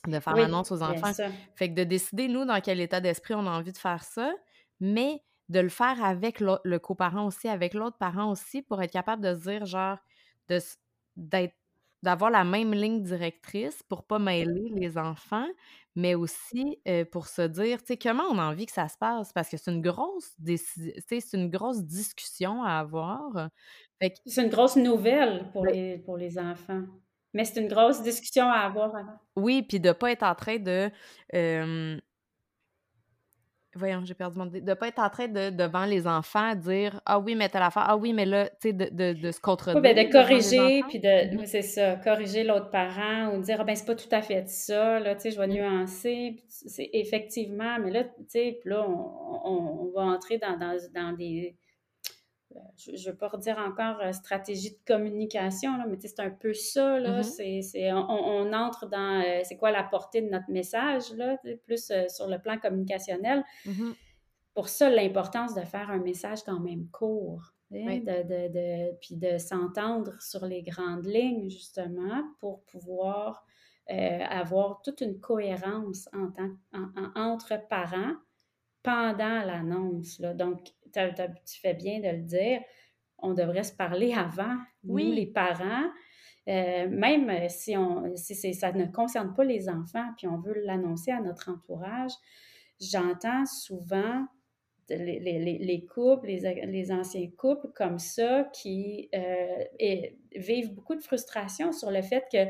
[0.07, 1.13] de faire l'annonce aux enfants.
[1.55, 4.33] Fait que de décider, nous, dans quel état d'esprit on a envie de faire ça,
[4.81, 9.23] mais de le faire avec le coparent aussi, avec l'autre parent aussi, pour être capable
[9.23, 9.99] de se dire, genre,
[11.17, 11.55] d'être
[12.03, 15.49] d'avoir la même ligne directrice pour pas mêler les enfants,
[15.97, 16.79] mais aussi
[17.13, 19.57] pour se dire, tu sais, comment on a envie que ça se passe, parce que
[19.57, 23.51] c'est une grosse c'est une grosse discussion à avoir.
[24.27, 26.85] C'est une grosse nouvelle pour, les, pour les enfants.
[27.33, 29.19] Mais c'est une grosse discussion à avoir avant.
[29.37, 30.91] Oui, puis de pas être en train de
[33.75, 34.47] Voyons, j'ai perdu mon.
[34.47, 37.61] De ne pas être en train de, devant les enfants, dire Ah oui, mais t'as
[37.61, 39.81] l'affaire, ah oui, mais là, tu sais, de, de, de, se contredire.
[39.81, 41.07] Oui, ben de corriger, puis de.
[41.07, 41.47] Mm-hmm.
[41.47, 44.99] C'est ça, corriger l'autre parent ou dire Ah ben, c'est pas tout à fait ça,
[44.99, 45.53] là, tu sais, je vais mm-hmm.
[45.53, 46.43] nuancer.
[46.49, 51.13] C'est effectivement, mais là, tu sais, puis là, on, on, va entrer dans, dans, dans
[51.13, 51.57] des
[52.77, 56.55] je ne veux pas redire encore euh, stratégie de communication, là, mais c'est un peu
[56.55, 56.99] ça.
[56.99, 57.63] Là, mm-hmm.
[57.63, 62.09] c'est, on, entre dans euh, c'est quoi la portée de notre message, là, plus euh,
[62.09, 63.45] sur le plan communicationnel.
[63.67, 63.95] Mm-hmm.
[64.55, 67.53] Pour ça, l'importance de faire un message quand même court.
[67.71, 73.47] De, de, de, puis de s'entendre sur les grandes lignes, justement, pour pouvoir
[73.89, 76.33] avoir toute une cohérence en
[77.15, 78.17] entre parents
[78.83, 80.21] pendant l'annonce.
[80.21, 82.61] Donc, tu fais bien de le dire,
[83.19, 85.13] on devrait se parler avant, oui.
[85.15, 85.91] les parents.
[86.49, 91.13] Euh, même si, on, si ça ne concerne pas les enfants, puis on veut l'annoncer
[91.13, 92.13] à notre entourage,
[92.81, 94.27] j'entends souvent
[94.89, 100.05] les, les, les, couples, les, les, anciens couples comme ça, qui euh,
[100.35, 102.47] vivent beaucoup de frustration sur le fait que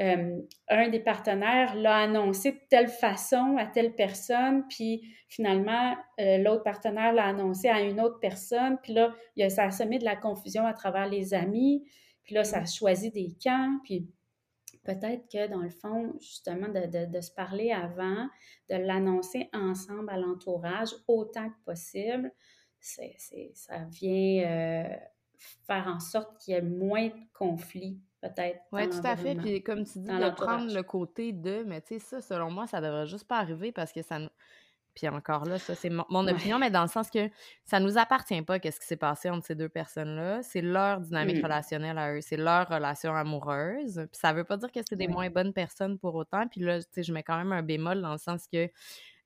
[0.00, 6.38] euh, un des partenaires l'a annoncé de telle façon à telle personne, puis finalement, euh,
[6.38, 10.04] l'autre partenaire l'a annoncé à une autre personne, puis là, a, ça a semé de
[10.04, 11.84] la confusion à travers les amis,
[12.22, 14.08] puis là, ça a choisi des camps, puis
[14.84, 18.28] peut-être que dans le fond, justement, de, se parler avant,
[18.70, 22.32] de l'annoncer ensemble à l'entourage autant que possible,
[22.80, 23.02] ça
[23.90, 24.96] vient euh,
[25.66, 28.60] faire en sorte qu'il y ait moins de conflits peut-être.
[28.72, 29.34] Oui, tout à fait.
[29.34, 32.66] Puis comme tu dis, de prendre le côté de, mais tu sais, ça, selon moi,
[32.66, 34.18] ça devrait juste pas arriver parce que ça,
[34.98, 37.30] puis encore là, ça, c'est mon, opinion, mais dans le sens que
[37.64, 40.42] ça nous appartient pas qu'est-ce qui s'est passé entre ces deux personnes-là.
[40.42, 41.44] C'est leur dynamique mmh.
[41.44, 44.06] relationnelle à eux, c'est leur relation amoureuse.
[44.10, 46.48] Puis ça veut pas dire que c'est des moins bonnes personnes pour autant.
[46.48, 48.68] Puis là, tu sais, je mets quand même un bémol dans le sens que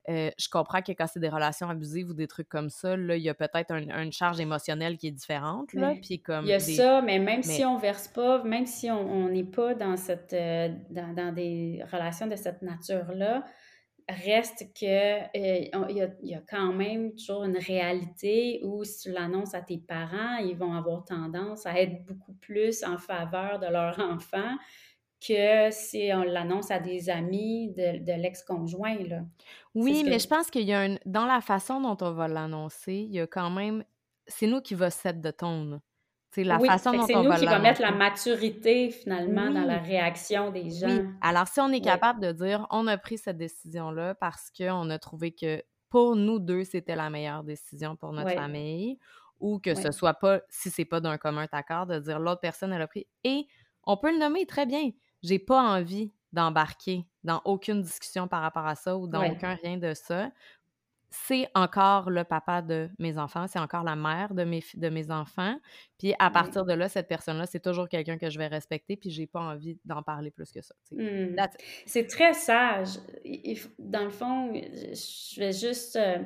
[0.09, 3.17] euh, je comprends que quand c'est des relations abusives ou des trucs comme ça, là,
[3.17, 5.73] il y a peut-être une charge émotionnelle qui est différente.
[5.75, 8.91] Là, puis comme il y a ça, mais même si on verse pas, même si
[8.91, 13.45] on n'est pas dans, cette, euh, dans, dans, des relations de cette nature-là,
[14.09, 19.55] reste que euh, il y, a quand même toujours une réalité où si tu l'annonces
[19.55, 23.99] à tes parents, ils vont avoir tendance à être beaucoup plus en faveur de leur
[24.01, 24.57] enfant
[25.27, 28.97] que si on l'annonce à des amis de, l'ex-conjoint.
[29.75, 32.95] Oui, mais je pense qu'il y a un, dans la façon dont on va l'annoncer,
[32.95, 33.85] il y a quand même.
[34.27, 35.81] C'est nous qui va set de ton.
[36.31, 40.51] C'est la façon dont on nous qui va mettre la maturité finalement dans la réaction
[40.51, 40.89] des gens.
[40.89, 41.07] Oui.
[41.21, 44.99] Alors, si on est capable de dire on a pris cette décision-là parce qu'on a
[44.99, 48.99] trouvé que pour nous deux, c'était la meilleure décision pour notre famille,
[49.41, 52.73] ou que ce soit pas, si c'est pas d'un commun accord, de dire l'autre personne,
[52.73, 53.07] elle a pris.
[53.25, 53.47] Et
[53.85, 54.91] on peut le nommer très bien.
[55.23, 59.77] J'ai pas envie d'embarquer dans aucune discussion par rapport à ça ou dans aucun rien
[59.77, 60.31] de ça
[61.13, 65.11] c'est encore le papa de mes enfants, c'est encore la mère de mes, de mes
[65.11, 65.57] enfants.
[65.99, 69.11] Puis à partir de là, cette personne-là, c'est toujours quelqu'un que je vais respecter, puis
[69.11, 70.75] j'ai pas envie d'en parler plus que ça.
[70.91, 71.37] Mmh.
[71.87, 72.99] C'est très sage.
[73.79, 76.19] Dans le fond, je vais juste euh,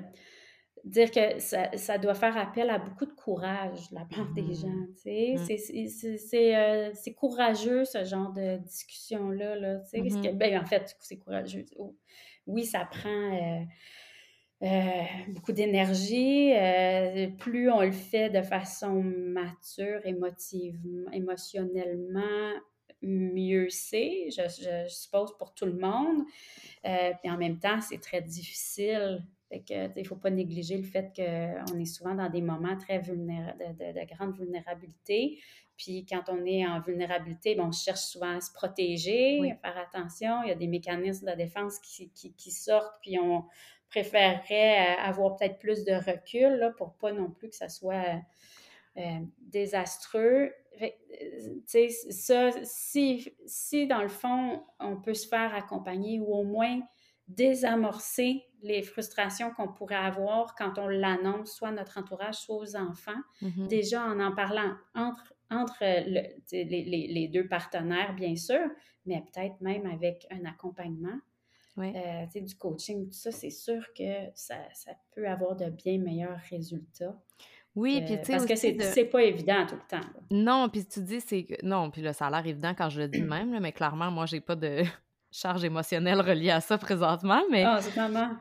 [0.84, 4.54] dire que ça, doit faire appel à beaucoup de courage de la part des mmh.
[4.54, 4.68] gens.
[4.68, 5.36] Mmh.
[6.34, 9.56] Euh, c'est courageux, ce genre de discussion-là.
[9.56, 9.80] Là,
[10.34, 11.64] ben, en fait, c'est courageux.
[12.46, 13.34] Oui, ça prend...
[13.34, 13.64] Euh,
[14.62, 16.52] euh, beaucoup d'énergie.
[16.54, 22.52] Euh, plus on le fait de façon mature, émotivement, émotionnellement,
[23.02, 26.24] mieux c'est, je, suppose, pour tout le monde.
[26.86, 29.22] Euh, puis en même temps, c'est très difficile.
[29.68, 34.14] Il ne faut pas négliger le fait qu'on est souvent dans des moments très de,
[34.14, 35.38] grande vulnérabilité.
[35.76, 39.78] Puis quand on est en vulnérabilité, bon, on cherche souvent à se protéger, à faire
[39.78, 40.42] attention.
[40.42, 43.44] Il y a des mécanismes de défense qui, qui, qui sortent, puis on,
[43.90, 47.94] préférerais euh, avoir peut-être plus de recul là, pour pas non plus que ça soit
[47.94, 50.52] euh, euh, désastreux.
[52.10, 56.80] ça, si, si dans le fond, on peut se faire accompagner ou au moins
[57.28, 62.76] désamorcer les frustrations qu'on pourrait avoir quand on l'annonce, soit à notre entourage, soit aux
[62.76, 63.66] enfants, mm-hmm.
[63.68, 68.70] déjà en en parlant entre, entre les, les, deux partenaires, bien sûr,
[69.04, 71.18] mais peut-être même avec un accompagnement.
[71.78, 76.40] Euh, du coaching, tout ça, c'est sûr que ça, ça, peut avoir de bien meilleurs
[76.48, 77.14] résultats.
[77.74, 78.32] Oui, puis tu sais.
[78.32, 80.08] Parce que c'est pas évident tout le temps.
[80.30, 81.46] Non, puis tu dis, c'est.
[81.62, 84.24] Non, puis là, ça a l'air évident quand je le dis même, mais clairement, moi,
[84.24, 84.82] j'ai pas de
[85.36, 87.42] charge émotionnelle reliée à ça présentement.
[87.50, 87.80] Mais, ah,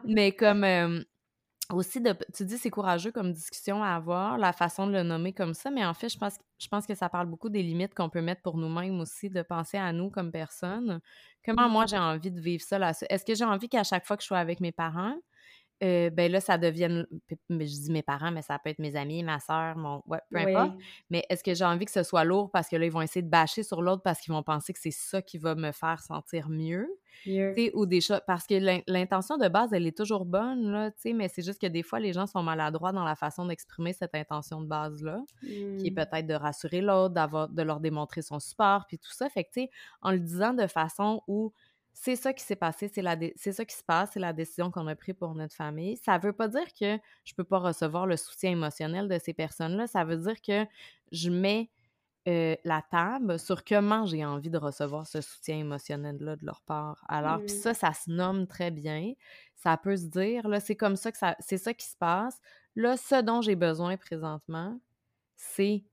[0.05, 0.63] Mais comme.
[0.63, 1.01] Euh,
[1.73, 5.33] aussi de tu dis c'est courageux comme discussion à avoir la façon de le nommer
[5.33, 7.95] comme ça mais en fait je pense je pense que ça parle beaucoup des limites
[7.95, 11.01] qu'on peut mettre pour nous-mêmes aussi de penser à nous comme personne
[11.43, 14.15] comment moi j'ai envie de vivre ça là est-ce que j'ai envie qu'à chaque fois
[14.15, 15.15] que je sois avec mes parents
[15.83, 17.05] euh, ben là, ça devienne.
[17.49, 20.01] Je dis mes parents, mais ça peut être mes amis, ma soeur, mon.
[20.07, 20.77] Ouais, peu importe.
[21.09, 23.21] Mais est-ce que j'ai envie que ce soit lourd parce que là, ils vont essayer
[23.21, 26.01] de bâcher sur l'autre parce qu'ils vont penser que c'est ça qui va me faire
[26.01, 26.87] sentir mieux?
[27.25, 27.53] mieux.
[27.73, 28.21] Ou des choses.
[28.25, 28.55] Parce que
[28.89, 32.13] l'intention de base, elle est toujours bonne, là, mais c'est juste que des fois, les
[32.13, 35.95] gens sont maladroits dans la façon d'exprimer cette intention de base-là, qui est mmh.
[35.95, 37.13] peut-être de rassurer l'autre,
[37.49, 39.29] de leur démontrer son support, puis tout ça.
[39.29, 39.69] Fait que, tu sais,
[40.01, 41.51] en le disant de façon où
[41.97, 44.69] c'est ça qui s'est passé, c'est, la c'est ça qui se passe, c'est la décision
[44.69, 45.95] qu'on a prise pour notre famille.
[45.95, 49.17] Ça ne veut pas dire que je ne peux pas recevoir le soutien émotionnel de
[49.17, 49.87] ces personnes-là.
[49.87, 50.65] Ça veut dire que
[51.13, 51.69] je mets
[52.27, 57.01] euh, la table sur comment j'ai envie de recevoir ce soutien émotionnel-là de leur part.
[57.07, 57.75] Alors, puis ça, mmh.
[57.75, 59.13] ça se nomme très bien.
[59.55, 62.41] Ça peut se dire, là, c'est comme ça que ça, c'est ça qui se passe.
[62.75, 64.77] Là, ce dont j'ai besoin présentement,
[65.37, 65.85] c'est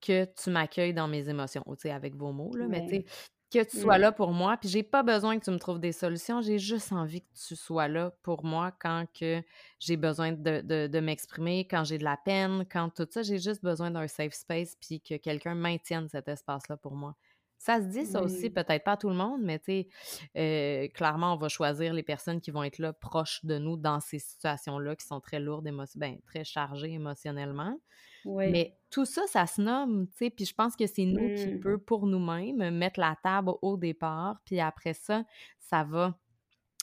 [0.00, 3.04] que tu m'accueilles dans mes émotions, tu sais, avec vos mots, là, mais tu sais,
[3.52, 4.00] que tu sois mmh.
[4.00, 4.56] là pour moi.
[4.56, 6.40] Puis j'ai pas besoin que tu me trouves des solutions.
[6.40, 9.42] J'ai juste envie que tu sois là pour moi quand que
[9.78, 13.22] j'ai besoin de, m'exprimer, quand j'ai de la peine, quand tout ça.
[13.22, 17.14] J'ai juste besoin d'un safe space puis que quelqu'un maintienne cet espace-là pour moi.
[17.58, 19.88] Ça se dit, ça aussi, peut-être pas tout le monde, mais tu sais,
[20.36, 24.00] euh, clairement, on va choisir les personnes qui vont être là proches de nous dans
[24.00, 27.78] ces situations-là qui sont très lourdes, ben, très chargées émotionnellement.
[28.24, 31.46] Mais tout ça, ça se nomme, tu sais, puis je pense que c'est nous qui
[31.46, 31.60] Mmh.
[31.60, 35.24] peut, pour nous-mêmes, mettre la table au départ, puis après ça,
[35.58, 36.18] ça va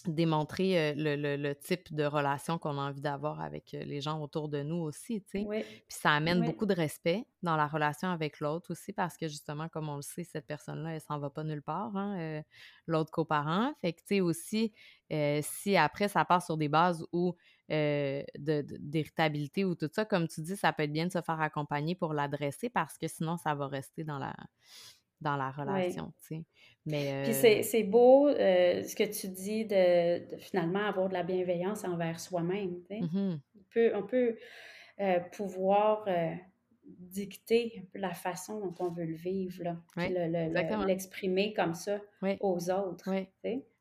[0.05, 4.47] démontrer, le, le, le, type de relation qu'on a envie d'avoir avec les gens autour
[4.47, 5.47] de nous aussi, tu sais.
[5.49, 9.67] Puis ça amène beaucoup de respect dans la relation avec l'autre aussi parce que justement,
[9.67, 12.41] comme on le sait, cette personne-là, elle s'en va pas nulle part, hein,
[12.87, 13.73] l'autre coparent.
[13.81, 14.73] Fait que, tu sais, aussi,
[15.41, 17.35] si après, ça part sur des bases où
[17.69, 21.95] d'irritabilité ou tout ça, comme tu dis, ça peut être bien de se faire accompagner
[21.95, 24.35] pour l'adresser parce que sinon, ça va rester dans la
[25.21, 26.13] dans la relation.
[26.85, 32.19] Mais, Puis c'est beau ce que tu dis de, finalement avoir de la bienveillance envers
[32.19, 32.79] soi-même.
[32.89, 34.35] Mmh on peut, on peut
[35.33, 36.07] pouvoir
[36.97, 41.99] dicter un peu la façon dont on veut le vivre, là, l'exprimer comme ça
[42.39, 43.09] aux autres.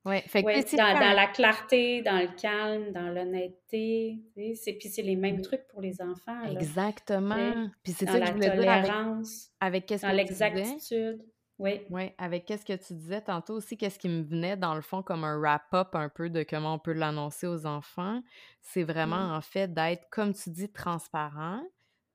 [0.09, 4.19] Oui, fait que, dans, dans, la clarté, dans le calme, dans l'honnêteté.
[4.35, 6.41] Puis c'est les mêmes trucs pour les enfants.
[6.45, 7.69] Là, Exactement.
[7.83, 11.23] Puis c'est ça que la je voulais tolérance, avec, qu'est-ce dans l'exactitude.
[11.59, 11.81] Oui.
[11.91, 15.03] Oui, avec qu'est-ce que tu disais tantôt aussi, qu'est-ce qui me venait dans le fond
[15.03, 18.23] comme un wrap-up un peu de comment on peut l'annoncer aux enfants,
[18.63, 19.33] c'est vraiment Mmh.
[19.33, 21.61] en fait d'être, comme tu dis, transparent,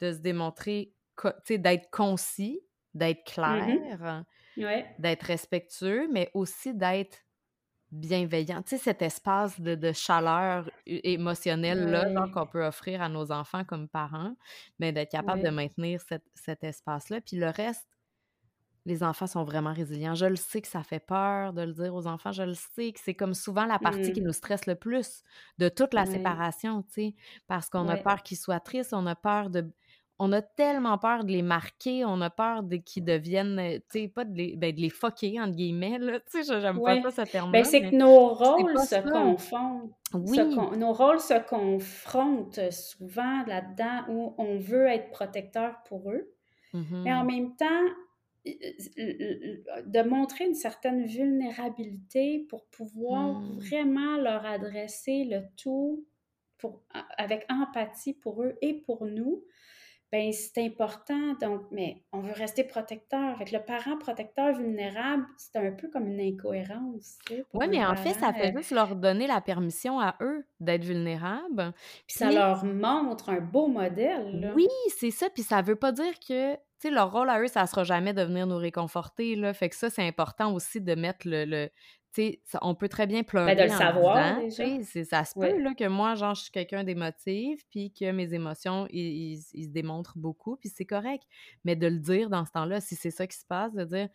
[0.01, 2.61] de se démontrer, tu sais, d'être concis,
[2.93, 4.25] d'être Mmh clair,
[4.57, 4.95] ouais.
[4.99, 7.17] d'être respectueux, mais aussi d'être
[7.91, 8.61] bienveillant.
[8.63, 12.31] Tu sais, cet espace de, de chaleur émotionnelle là, Ouais.
[12.31, 14.35] qu'on peut offrir à nos enfants comme parents,
[14.79, 17.21] mais d'être capable de maintenir cet, cet espace-là.
[17.21, 17.87] Puis le reste,
[18.85, 20.15] les enfants sont vraiment résilients.
[20.15, 22.33] Je le sais que ça fait peur de le dire aux enfants.
[22.33, 24.25] Je le sais que c'est comme souvent la partie qui Mmh.
[24.25, 25.23] nous stresse le plus
[25.57, 27.15] de toute la séparation, tu sais,
[27.47, 29.71] parce qu'on a peur qu'ils soient tristes, on a peur de...
[30.25, 33.99] On a tellement peur de les marquer, on a peur de qu'ils deviennent, euh, tu
[34.03, 37.01] sais, pas de les, ben, de les fucker, entre guillemets, là, tu sais, j'aime Ouais.
[37.01, 37.51] pas ça, ce terme-là.
[37.59, 39.01] Ben, c'est que nos rôles se ça.
[39.01, 39.91] confondent.
[40.13, 40.35] Oui.
[40.37, 46.31] Se con- nos rôles se confrontent souvent là-dedans où on veut être protecteur pour eux,
[46.73, 47.27] mais en Mhm.
[47.31, 47.83] même temps,
[48.45, 53.57] de montrer une certaine vulnérabilité pour pouvoir Mm.
[53.59, 56.05] vraiment leur adresser le tout
[56.57, 56.81] pour,
[57.17, 59.43] avec empathie pour eux et pour nous,
[60.13, 61.33] ben c'est important.
[61.41, 63.33] Donc, mais on veut rester protecteur.
[63.33, 67.17] Avec le parent protecteur vulnérable, c'est un peu comme une incohérence.
[67.55, 70.83] Oui, mais en fait, ça fait euh, juste leur donner la permission à eux d'être
[70.83, 71.73] vulnérables.
[72.05, 74.39] puis ça leur montre un beau modèle.
[74.39, 74.53] là.
[74.55, 75.31] Oui, c'est ça.
[75.31, 76.55] Puis ça veut pas dire que,
[76.91, 79.51] leur rôle à eux, ça sera jamais de venir nous réconforter, là.
[79.55, 81.45] Fait que ça, c'est important aussi de mettre le...
[81.45, 81.69] le-
[82.43, 85.03] ça- on peut très bien pleurer Ben, de le en savoir, disant, déjà.
[85.05, 85.51] ça se Ouais.
[85.53, 89.69] peut, là, que moi, genre, je suis quelqu'un d'émotif, puis que mes émotions, ils, se
[89.69, 91.23] démontrent beaucoup, puis c'est correct.
[91.63, 94.09] Mais de le dire dans ce temps-là, si c'est ça qui se passe, de dire...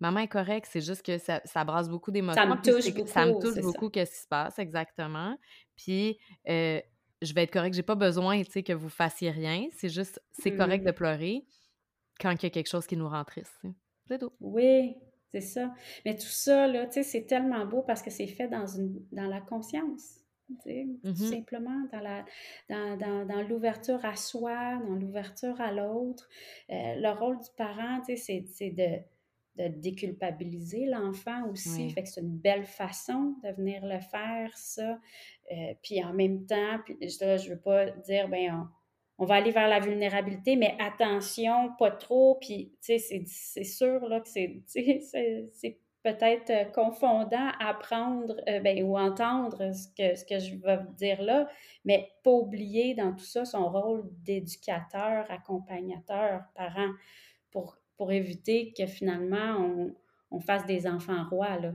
[0.00, 2.42] Maman est correcte, c'est juste que ça, ça brasse beaucoup d'émotions.
[2.48, 3.60] me puis touche que- Ça me beaucoup, touche ça.
[3.62, 5.38] beaucoup, qu'est-ce qui se passe, exactement.
[5.76, 6.18] Puis,
[6.48, 6.80] euh,
[7.22, 7.76] je vais être correcte.
[7.76, 9.66] J'ai pas besoin, que vous fassiez rien.
[9.72, 10.86] C'est juste, c'est correct Mhm.
[10.86, 11.46] de pleurer
[12.20, 13.54] quand il y a quelque chose qui nous rend triste.
[14.08, 14.32] C'est tout.
[14.40, 14.96] Oui,
[15.34, 15.74] c'est ça.
[16.04, 19.02] Mais tout ça, là, tu sais, c'est tellement beau parce que c'est fait dans, une,
[19.12, 20.20] dans la conscience.
[20.46, 20.68] Tout
[21.02, 21.14] Mhm.
[21.14, 22.24] simplement, dans, la,
[22.68, 26.28] dans, dans, dans l'ouverture à soi, dans l'ouverture à l'autre.
[26.70, 28.98] Euh, le rôle du parent, tu sais, c'est, c'est de,
[29.62, 31.84] de déculpabiliser l'enfant aussi.
[31.84, 31.90] Oui.
[31.90, 34.98] Fait que c'est une belle façon de venir le faire, ça.
[35.50, 38.68] Euh, puis en même temps, puis là, je veux pas dire, ben, on,
[39.18, 42.36] on va aller vers la vulnérabilité, mais attention, pas trop.
[42.40, 48.82] Puis, tu sais, c'est- sûr là, que c'est peut-être euh, confondant à apprendre euh, ben,
[48.84, 51.48] ou entendre ce que, ce que je vais vous dire là,
[51.84, 56.90] mais pas oublier dans tout ça son rôle d'éducateur, accompagnateur, parent,
[57.50, 59.94] pour, pour éviter que finalement on,
[60.30, 61.58] on fasse des enfants rois.
[61.58, 61.72] Là,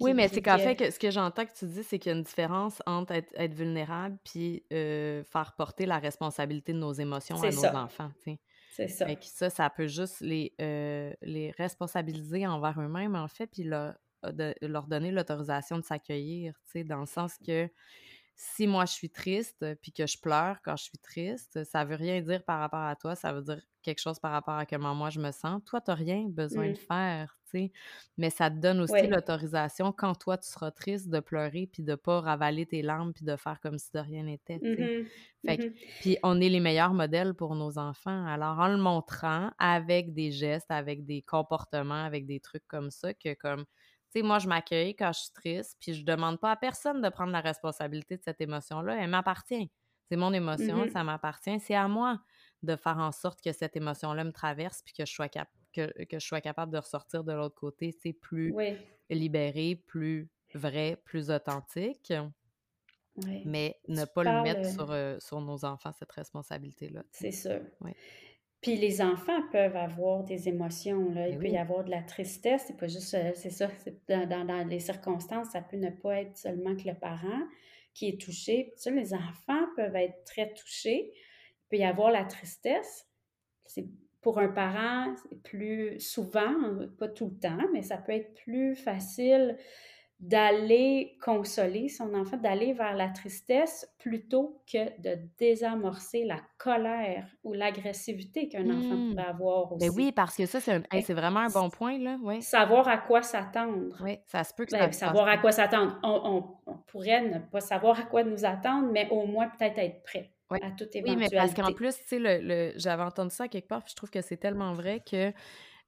[0.00, 2.10] Oui, qui- mais c'est qu'en fait, que, ce que j'entends que tu dis, c'est qu'il
[2.12, 6.78] y a une différence entre être, être vulnérable puis euh, faire porter la responsabilité de
[6.78, 8.10] nos émotions à nos enfants.
[8.70, 9.06] C'est ça.
[9.06, 13.64] Fait que ça, ça peut juste les, euh, les responsabiliser envers eux-mêmes, en fait, puis
[13.64, 17.68] leur, de- leur donner l'autorisation de s'accueillir, tu sais, dans le sens que
[18.36, 21.84] si moi je suis triste euh, puis que je pleure quand je suis triste, ça
[21.84, 24.66] veut rien dire par rapport à toi, ça veut dire quelque chose par rapport à
[24.66, 25.62] comment moi je me sens.
[25.64, 26.72] Toi, tu n'as rien besoin Mm.
[26.74, 27.72] de faire, tu sais,
[28.18, 31.94] mais ça te donne aussi l'autorisation quand toi tu seras triste de pleurer puis de
[31.94, 34.98] pas ravaler tes larmes puis de faire comme si de rien n'était, tu sais.
[35.00, 35.06] Mhm.
[35.46, 35.74] Fait que- Mhm.
[36.00, 38.26] Puis on est les meilleurs modèles pour nos enfants.
[38.26, 43.14] Alors en le montrant avec des gestes, avec des comportements, avec des trucs comme ça,
[43.14, 46.50] que comme, tu sais, moi je m'accueille quand je suis triste, puis je demande pas
[46.52, 48.96] à personne de prendre la responsabilité de cette émotion-là.
[49.02, 49.70] Elle m'appartient.
[50.10, 51.60] C'est mon émotion, ça m'appartient.
[51.60, 52.18] C'est à moi
[52.62, 55.92] de faire en sorte que cette émotion-là me traverse, puis que je sois cap- que,
[56.04, 58.76] que je sois capable de ressortir de l'autre côté, c'est plus Oui.
[59.10, 62.12] libéré, plus vrai, plus authentique.
[63.44, 67.02] Mais ne pas le mettre sur, sur nos enfants, cette responsabilité-là.
[67.10, 67.60] C'est sûr.
[68.60, 71.28] Puis les enfants peuvent avoir des émotions, là.
[71.28, 73.68] Il Ben peut y avoir de la tristesse, c'est pas juste, euh, c'est ça,
[74.08, 77.42] dans, dans- dans les circonstances, ça peut ne pas être seulement que le parent
[77.94, 78.70] qui est touché.
[78.72, 81.12] Puis ça, les enfants peuvent être très touchés.
[81.70, 83.06] Il peut y avoir la tristesse.
[83.66, 83.86] C'est
[84.22, 86.54] pour un parent, c'est plus souvent,
[86.98, 89.56] pas tout le temps, mais ça peut être plus facile
[90.20, 97.52] d'aller consoler son enfant, d'aller vers la tristesse plutôt que de désamorcer la colère ou
[97.52, 99.10] l'agressivité qu'un enfant Mmh.
[99.10, 99.96] pourrait avoir Ben aussi.
[99.96, 102.18] oui, parce que ça, c'est un hey, vraiment un bon point, là.
[102.40, 103.96] Savoir à quoi s'attendre.
[104.02, 106.00] Oui, ça se peut que ça Ben, savoir à quoi s'attendre.
[106.02, 106.20] On,
[106.66, 110.02] on- on pourrait ne pas savoir à quoi nous attendre, mais au moins peut-être être
[110.02, 110.60] prêt Ouais.
[110.62, 113.68] à toute Oui, mais parce qu'en plus, tu sais, le, le- j'avais entendu ça quelque
[113.68, 115.32] part, puis je trouve que c'est tellement vrai que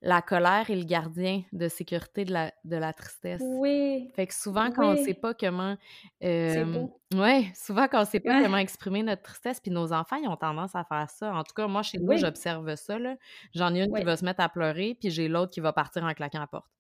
[0.03, 3.43] la colère est le gardien de sécurité de la, de la tristesse.
[3.45, 5.77] Oui, Fait que souvent, quand on sait oui, pas comment...
[6.23, 7.01] c'est euh, beau.
[7.15, 8.43] ouais, souvent, quand on sait pas Ouais.
[8.45, 11.35] comment exprimer notre tristesse, puis nos enfants, ils ont tendance à faire ça.
[11.35, 13.17] En tout cas, moi, chez nous, Oui, j'observe ça, là.
[13.55, 15.73] J'en ai une qui oui, va se mettre à pleurer, puis j'ai l'autre qui va
[15.75, 16.71] partir en claquant la porte.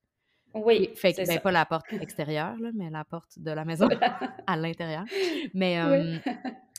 [0.54, 1.40] Oui, fait que, ben, ça.
[1.40, 3.86] pas la porte extérieure, là, mais la porte de la maison
[4.46, 5.04] à l'intérieur.
[5.54, 6.32] Mais, Oui, euh,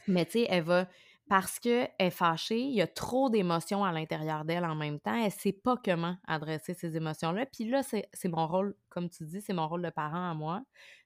[0.07, 0.87] mais tu sais, elle va...
[1.29, 5.15] Parce qu'elle est fâchée, il y a trop d'émotions à l'intérieur d'elle en même temps.
[5.15, 7.45] Elle sait pas comment adresser ces émotions-là.
[7.45, 10.61] Puis là, c'est mon rôle, comme tu dis, c'est mon rôle de parent à moi,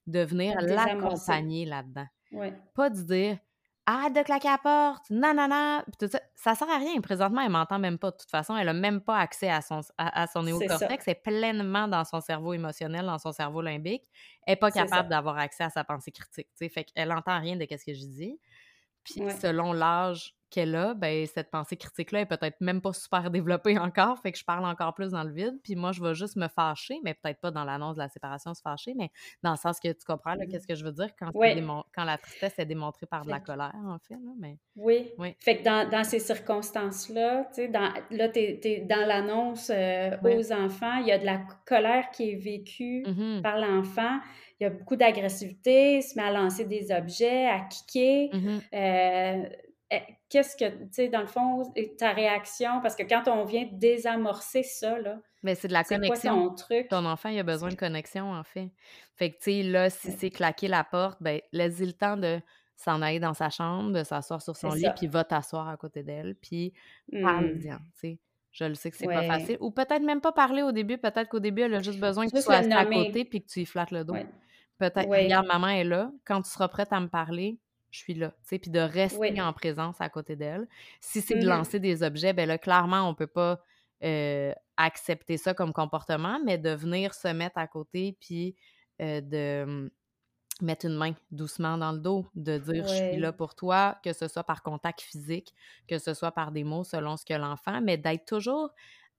[0.08, 2.08] de venir l'accompagner là-dedans.
[2.74, 3.38] Pas de dire
[3.86, 5.04] arrête de claquer la porte.
[5.10, 7.00] Puis tout ça, ça sert à rien.
[7.02, 8.12] Présentement, elle m'entend même pas.
[8.12, 11.08] De toute façon, elle a même pas accès à son, à, à son néocortex.
[11.08, 14.04] Elle est pleinement dans son cerveau émotionnel, dans son cerveau limbique.
[14.48, 16.48] Elle n'est pas capable d'avoir accès à sa pensée critique.
[16.58, 16.70] tu sais.
[16.70, 18.40] Fait qu'elle entend rien de ce que je dis.
[19.06, 23.78] Puis selon l'âge qu'elle a, ben cette pensée critique-là est peut-être même pas super développée
[23.80, 25.60] encore, fait que je parle encore plus dans le vide.
[25.64, 28.54] Puis moi, je vais juste me fâcher, mais peut-être pas dans l'annonce de la séparation
[28.54, 29.12] se fâcher, mais
[29.44, 30.50] dans le sens que tu comprends là, Mhm.
[30.50, 31.32] qu'est-ce que je veux dire quand,
[32.06, 34.16] la tristesse est démontrée par de la colère, en fait.
[34.16, 35.12] Là, mais Oui.
[35.18, 39.70] oui, Fait que dans, dans ces circonstances-là, tu sais, dans, là, t'es, t'es dans l'annonce
[39.74, 44.20] euh, aux enfants, il y a de la colère qui est vécue Mhm, par l'enfant.
[44.60, 48.30] Il y a beaucoup d'agressivité, il se met à lancer des objets, à kicker.
[48.34, 48.62] mhm.
[48.74, 49.50] Euh,
[49.92, 53.68] eh, qu'est-ce que, tu sais, dans le fond, ta réaction, parce que quand on vient
[53.72, 56.50] désamorcer ça, là, Mais c'est de la quoi connexion.
[56.50, 56.88] ton truc?
[56.88, 58.72] Ton enfant, il a besoin de connexion, en fait.
[59.16, 62.40] Fait que, tu sais, là, si c'est claquer la porte, ben, laisse-y le temps de
[62.76, 66.02] s'en aller dans sa chambre, de s'asseoir sur son lit, puis va t'asseoir à côté
[66.02, 66.74] d'elle, puis
[67.12, 68.20] parle-y-en, tu sais.
[68.52, 69.58] Je le sais que c'est pas facile.
[69.60, 70.98] Ou peut-être même pas parler au début.
[70.98, 73.60] Peut-être qu'au début, elle a juste besoin que tu sois à côté puis que tu
[73.60, 74.14] lui flattes le dos.
[74.14, 74.26] Ouais.
[74.78, 75.24] Peut-être, Oui.
[75.24, 76.12] regarde, maman est là.
[76.26, 77.60] Quand tu seras prête à me parler,
[77.92, 78.32] je suis là.
[78.32, 79.42] Tu sais, puis de rester Oui.
[79.42, 80.68] en présence à côté d'elle.
[81.00, 81.50] Si c'est de Mhm.
[81.50, 83.62] lancer des objets, ben là, clairement, on peut pas
[84.04, 88.56] euh, accepter ça comme comportement, mais de venir se mettre à côté puis
[89.02, 89.90] euh, de hum,
[90.62, 94.14] mettre une main doucement dans le dos, de dire je suis là pour toi, que
[94.14, 95.54] ce soit par contact physique,
[95.88, 98.70] que ce soit par des mots selon ce que l'enfant, mais d'être toujours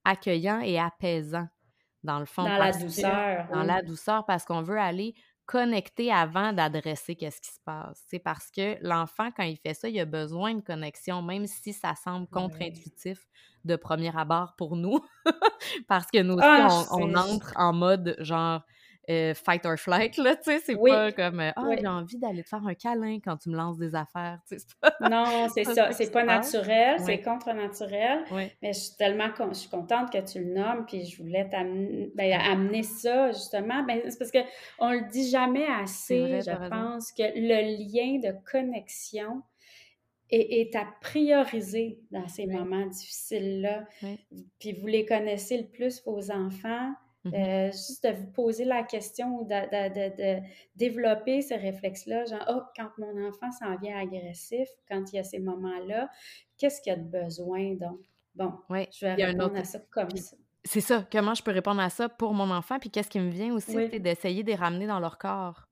[0.05, 1.49] accueillant et apaisant
[2.05, 5.15] dans le fond Dans la que douceur, dans la douceur parce qu'on veut aller
[5.47, 8.03] connecter avant d'adresser qu'est-ce qui se passe.
[8.09, 11.73] C'est parce que l'enfant quand il fait ça, il a besoin de connexion même si
[11.73, 13.27] ça semble contre-intuitif
[13.65, 15.01] de premier abord pour nous
[15.89, 18.63] parce que nous aussi Ah, on, on entre en mode genre
[19.09, 21.77] euh, fight or flight là, tu sais, c'est Oui, pas comme euh, ah oui.
[21.81, 24.65] j'ai envie d'aller te faire un câlin quand tu me lances des affaires, tu sais,
[24.69, 25.93] c'est pas Non, c'est ça.
[25.93, 28.25] C'est pas naturel, c'est contre-naturel.
[28.63, 31.49] Mais je suis tellement con- je suis contente que tu le nommes, puis je voulais
[31.49, 33.83] t'amener ben, amener ça, justement.
[33.85, 34.39] Ben, c'est parce que
[34.79, 36.71] on le dit jamais vrai, assez, je raison.
[36.71, 39.43] pense, que le lien de connexion
[40.31, 43.85] est, à prioriser dans ces Oui, moments difficiles-là.
[44.03, 44.19] oui.
[44.59, 46.93] Puis vous les connaissez le plus, vos enfants.
[47.35, 50.47] Euh, juste de vous poser la question ou de, de- de- de
[50.77, 55.25] développer ce réflexe-là, genre, oh, quand mon enfant s'en vient agressif, quand il y a
[55.25, 56.09] ces moments-là,
[56.59, 58.01] qu'est-ce qu'il y a de besoin donc?
[58.35, 60.37] Bon, Oui, je vais répondre autre à ça comme ça.
[60.65, 63.31] c'est ça, comment je peux répondre à ça pour mon enfant puis qu'est-ce qui me
[63.31, 65.66] vient aussi, Oui, c'est d'essayer de les ramener dans leur corps.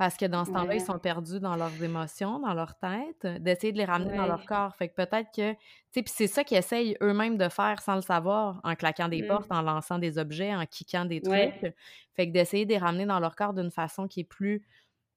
[0.00, 3.38] Parce que dans ce temps-là, ils sont perdus dans leurs émotions, dans leur tête, euh,
[3.38, 4.74] d'essayer de les ramener dans leur corps.
[4.76, 5.58] Fait que peut-être que, tu
[5.92, 9.22] sais, puis c'est ça qu'ils essayent eux-mêmes de faire sans le savoir, en claquant des
[9.22, 9.24] Mm.
[9.24, 11.74] portes, en lançant des objets, en kickant des Ouais, trucs.
[12.16, 14.62] Fait que d'essayer de les ramener dans leur corps d'une façon qui est plus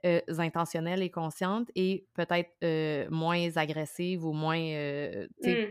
[0.06, 5.68] euh, intentionnelle et consciente et peut-être euh, moins agressive ou moins, euh, tu sais, Mm.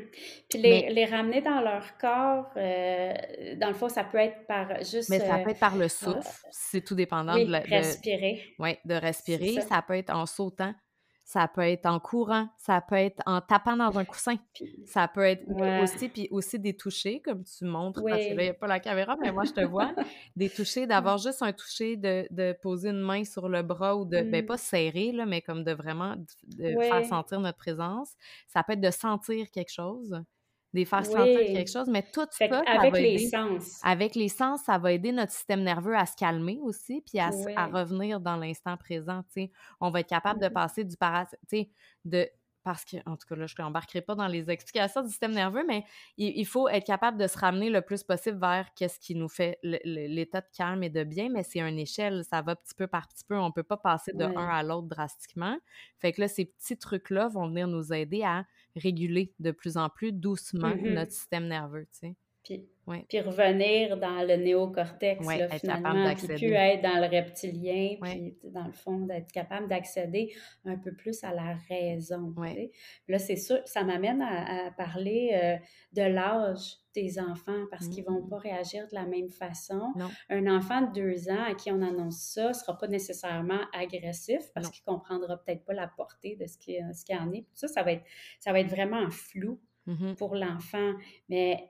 [0.49, 3.14] Puis mais, les, ramener dans leur corps, euh,
[3.57, 6.47] dans le fond, ça peut être par juste, mais ça peut être par le souffle,
[6.51, 9.53] c'est tout dépendant de oui, la, de, respirer, ouais, de respirer.
[9.55, 9.62] ça.
[9.62, 10.74] Ça peut être en sautant
[11.24, 14.36] ça peut être en courant, ça peut être en tapant dans un coussin,
[14.86, 15.44] ça peut être
[15.82, 18.66] aussi, puis aussi des touchés, comme tu montres, parce que là, il n'y a pas
[18.66, 19.94] la caméra, mais moi, je te vois,
[20.36, 24.04] des touchés, d'avoir juste un toucher, de, de, poser une main sur le bras ou
[24.04, 24.46] de, ben mmh.
[24.46, 28.12] pas serrer, là, mais comme de vraiment de faire sentir notre présence.
[28.48, 30.22] Ça peut être de sentir quelque chose
[30.72, 33.80] des faire sentir quelque chose, mais tout ça, avec les sens.
[33.82, 37.30] Avec les sens, ça va aider notre système nerveux à se calmer aussi, puis à,
[37.66, 39.22] revenir dans l'instant présent.
[39.80, 40.96] On va être capable de mmh passer du
[41.48, 41.70] sais,
[42.04, 42.28] de
[42.62, 45.64] parce que, en tout cas, là, je n'embarquerai pas dans les explications du système nerveux,
[45.66, 45.84] mais
[46.16, 49.58] il, faut être capable de se ramener le plus possible vers qu'est-ce qui nous fait
[49.62, 53.08] l'état de calme et de bien, mais c'est une échelle, ça va petit peu par
[53.08, 55.56] petit peu, on ne peut pas passer de un à l'autre drastiquement.
[55.98, 58.44] Fait que là, ces petits trucs-là vont venir nous aider à
[58.76, 60.94] réguler de plus en plus doucement mm-hmm.
[60.94, 62.16] notre système nerveux, tu sais.
[62.43, 62.68] Puis,
[63.09, 68.64] puis revenir dans le néocortex, là, finalement, puis plus être dans le reptilien, puis dans
[68.64, 70.34] le fond, d'être capable d'accéder
[70.64, 72.34] un peu plus à la raison.
[73.09, 75.57] Là, c'est sûr, ça m'amène à, parler euh,
[75.93, 78.28] de l'âge des enfants parce qu'ils ne vont mmh.
[78.28, 79.93] pas réagir de la même façon.
[80.28, 84.43] Un enfant de deux ans à qui on annonce ça ne sera pas nécessairement agressif
[84.55, 87.47] parce qu'il ne comprendra peut-être pas la portée de ce qui, ce qui en est.
[87.55, 88.05] ça, ça va être,
[88.40, 90.93] ça va être vraiment flou mmh pour l'enfant.
[91.28, 91.68] Mais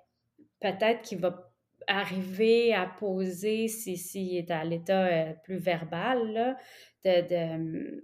[0.62, 1.52] peut-être qu'il va
[1.86, 6.56] arriver à poser, s'il si, est à l'état euh, plus verbal,
[7.04, 8.00] il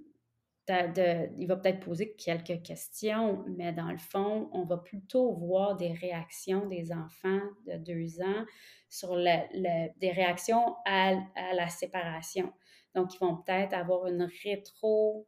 [1.46, 6.66] va peut-être poser quelques questions, mais dans le fond, on va plutôt voir des réactions
[6.66, 8.44] des enfants de deux ans
[8.88, 12.52] sur le, des réactions à, à, la séparation.
[12.94, 15.26] Donc, ils vont peut-être avoir une rétro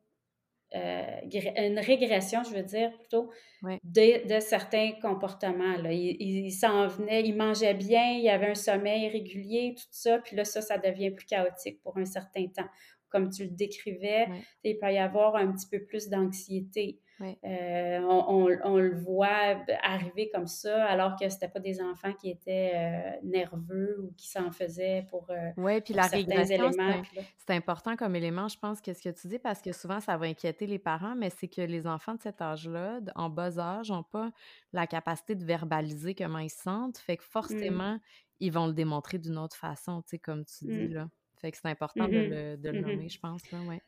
[0.73, 3.31] une régression, je veux dire, plutôt,
[3.63, 5.77] de, certains comportements.
[5.77, 5.93] Là.
[5.93, 10.45] Il, s'en venait, il mangeait bien, il avait un sommeil régulier, tout ça, puis là,
[10.45, 12.69] ça, ça devient plus chaotique pour un certain temps.
[13.09, 14.29] Comme tu le décrivais,
[14.63, 17.01] il peut y avoir un petit peu plus d'anxiété.
[17.23, 22.73] Euh, on, le voit arriver comme ça, alors que c'était pas des enfants qui étaient
[22.75, 26.71] euh, nerveux ou qui s'en faisaient pour, euh, Oui, puis la régression,
[27.37, 30.27] c'est important comme élément, je pense, qu'est-ce que tu dis, parce que souvent, ça va
[30.27, 34.03] inquiéter les parents, mais c'est que les enfants de cet âge-là, en bas âge, n'ont
[34.03, 34.31] pas
[34.73, 37.31] la capacité de verbaliser comment ils se sentent, fait que mmh.
[37.31, 37.99] forcément,
[38.41, 40.95] ils vont le démontrer d'une autre façon, tu sais, comme tu dis, mmh.
[40.95, 41.09] là.
[41.37, 43.81] Fait que c'est important de, mmh le, de le nommer, je pense, là, ouais.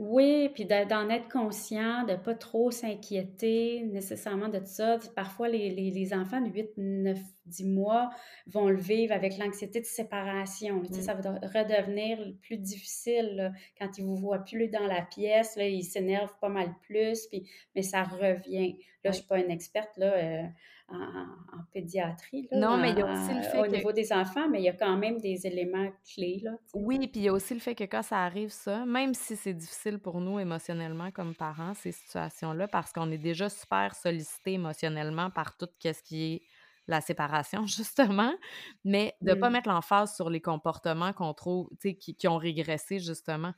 [0.00, 4.98] Oui, puis d'en être conscient, de ne pas trop s'inquiéter nécessairement de ça.
[5.14, 8.08] Parfois, les, les, enfants de 8, 9, 10 mois
[8.46, 10.76] vont le vivre avec l'anxiété de séparation.
[10.76, 10.92] Mmh.
[10.94, 15.54] Ça va redevenir plus difficile quand ils ne vous voient plus dans la pièce.
[15.56, 18.78] Là, ils s'énervent pas mal plus, puis, mais ça revient.
[19.04, 20.42] Là, je ne suis pas une experte là, euh,
[20.92, 22.48] en, pédiatrie.
[22.50, 24.64] Là, non, mais il y a aussi le fait au niveau des enfants, mais il
[24.64, 26.40] y a quand même des éléments clés.
[26.42, 29.14] Là, oui, puis il y a aussi le fait que quand ça arrive, ça, même
[29.14, 33.94] si c'est difficile pour nous émotionnellement comme parents, ces situations-là, parce qu'on est déjà super
[33.94, 36.42] sollicité émotionnellement par tout ce qui est
[36.88, 38.32] la séparation, justement,
[38.84, 39.52] mais de ne pas mmh.
[39.52, 43.52] mettre l'emphase sur les comportements qu'on trouve, qui, qui ont régressé, justement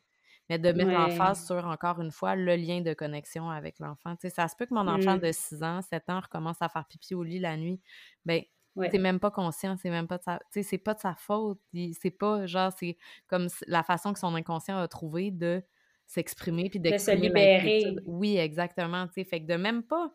[0.48, 4.16] mais de mettre en face sur, encore une fois, le lien de connexion avec l'enfant.
[4.16, 5.20] Tu sais, ça se peut que mon enfant mmh.
[5.20, 7.80] de 6 ans, 7 ans, recommence à faire pipi au lit la nuit.
[8.24, 8.42] Ben,
[8.90, 10.40] t'es même pas conscient, c'est même pas de sa...
[10.50, 11.60] C'est pas de sa faute.
[12.00, 12.96] C'est pas, genre, c'est
[13.28, 15.62] comme la façon que son inconscient a trouvé de
[16.06, 17.96] s'exprimer puis de se libérer.
[18.04, 19.24] Oui, exactement, tu sais.
[19.24, 20.12] Fait que de même pas...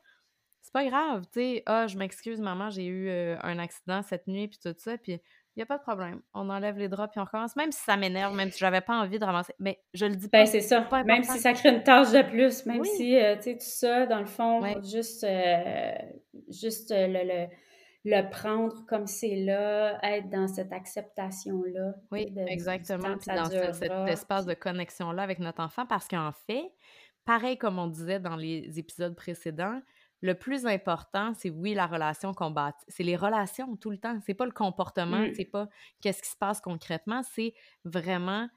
[0.61, 1.63] C'est pas grave, tu sais.
[1.65, 5.21] Ah, je m'excuse, maman, j'ai eu euh, un accident cette nuit, puis tout ça, puis
[5.57, 6.21] il n'y a pas de problème.
[6.35, 7.55] On enlève les draps puis on recommence.
[7.55, 9.55] Même si ça m'énerve, même si j'avais pas envie de ramasser.
[9.57, 10.37] Mais je le dis ben, pas.
[10.43, 10.87] Ben, c'est ça.
[11.03, 14.05] même si ça crée une tâche de plus, même si, euh, tu sais, tout ça,
[14.05, 15.93] dans le fond, juste, euh,
[16.47, 17.47] juste euh, le,
[18.05, 21.95] le, prendre comme c'est là, être dans cette acceptation-là.
[22.11, 23.17] Oui, exactement.
[23.17, 26.71] Puis dans cet espace de connexion-là avec notre enfant, parce qu'en fait,
[27.25, 29.81] pareil comme on disait dans les épisodes précédents,
[30.21, 32.83] le plus important, c'est oui, la relation qu'on bâtit.
[32.87, 34.17] C'est les relations tout le temps.
[34.25, 35.33] C'est pas le comportement, mmh.
[35.35, 35.67] c'est pas
[36.01, 37.53] qu'est-ce qui se passe concrètement, c'est
[37.85, 38.49] vraiment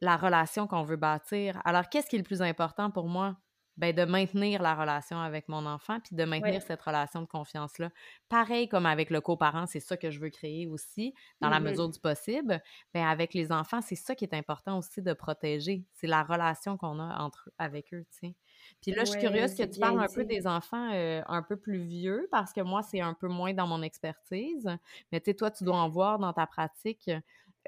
[0.00, 1.60] la relation qu'on veut bâtir.
[1.64, 3.36] Alors, qu'est-ce qui est le plus important pour moi?
[3.76, 7.90] Ben, de maintenir la relation avec mon enfant, puis de maintenir cette relation de confiance-là.
[8.30, 11.90] Pareil comme avec le coparent, c'est ça que je veux créer aussi, dans la mesure
[11.90, 12.62] du possible.
[12.94, 15.84] Ben, avec les enfants, c'est ça qui est important aussi de protéger.
[15.92, 18.34] C'est la relation qu'on a entre avec eux, tu sais.
[18.80, 21.56] Puis là, je suis curieuse que tu parles un peu des enfants euh, un peu
[21.56, 24.68] plus vieux, parce que moi, c'est un peu moins dans mon expertise.
[25.12, 27.10] Mais tu sais, toi, tu dois en voir dans ta pratique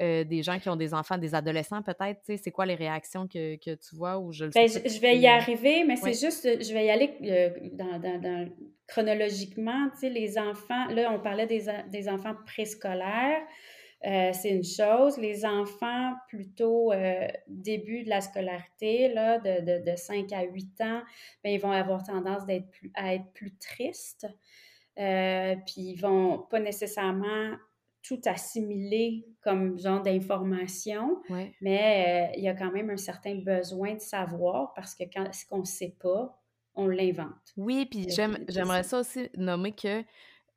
[0.00, 2.20] euh, des gens qui ont des enfants, des adolescents peut-être.
[2.20, 5.00] Tu sais, c'est quoi les réactions que, que, tu vois ou je le ben, je,
[5.00, 8.48] vais y arriver, mais c'est juste, je vais y aller euh, dans, dans,
[8.86, 9.88] chronologiquement.
[9.94, 13.42] Tu sais, les enfants, là, on parlait des, des enfants préscolaires.
[14.06, 15.18] Euh, c'est une chose.
[15.18, 21.02] Les enfants, plutôt euh, début de la scolarité, là, de, de, 5 à 8 ans,
[21.42, 24.26] bien, ils vont avoir tendance d'être plus, à être plus tristes.
[24.98, 27.56] Euh, puis ils vont pas nécessairement
[28.02, 31.20] tout assimiler comme genre d'information,
[31.60, 35.44] mais il y a quand même un certain besoin de savoir parce que quand ce
[35.44, 36.40] qu'on ne sait pas,
[36.74, 37.52] on l'invente.
[37.56, 40.02] Oui, puis j'aimerais ça aussi nommer que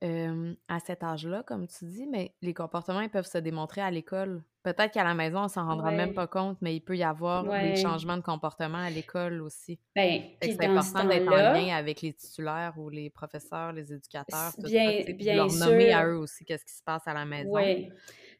[0.02, 4.43] à cet âge-là, comme tu dis, mais les comportements, ils peuvent se démontrer à l'école.
[4.64, 7.43] Peut-être qu'à la maison, on s'en rendra même pas compte, mais il peut y avoir
[7.43, 9.80] des changements de comportement à l'école aussi.
[9.95, 15.04] Ben, c'est important d'être en lien avec les titulaires ou les professeurs, les éducateurs, bien,
[15.16, 17.52] bien leur nommer à eux aussi qu'est-ce qui se passe à la maison.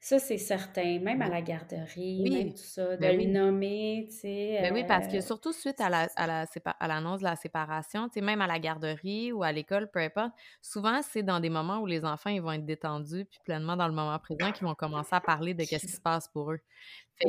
[0.04, 1.00] Ça, c'est certain.
[1.00, 4.58] Même à la garderie, même tout ça, de ben le nommer, tu sais.
[4.60, 6.26] Ben oui, parce que euh, surtout suite à l'annonce la,
[6.80, 9.92] à la, à de la séparation, tu sais, même à la garderie ou à l'école,
[9.92, 13.40] peu importe, souvent, c'est dans des moments où les enfants, ils vont être détendus puis
[13.46, 16.28] pleinement dans le moment présent qu'ils vont commencer à parler de ce qui se passe
[16.30, 16.60] pour eux.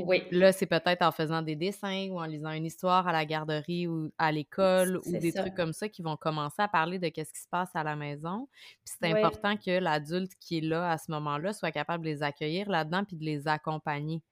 [0.05, 0.25] Oui.
[0.31, 3.87] Là, c'est peut-être en faisant des dessins ou en lisant une histoire à la garderie
[3.87, 7.11] ou à l'école ou des trucs comme ça qui vont commencer à parler de ce
[7.11, 8.49] qui se passe à la maison.
[8.85, 12.23] Puis c'est important que l'adulte qui est là à ce moment-là soit capable de les
[12.23, 14.23] accueillir là-dedans puis de les accompagner.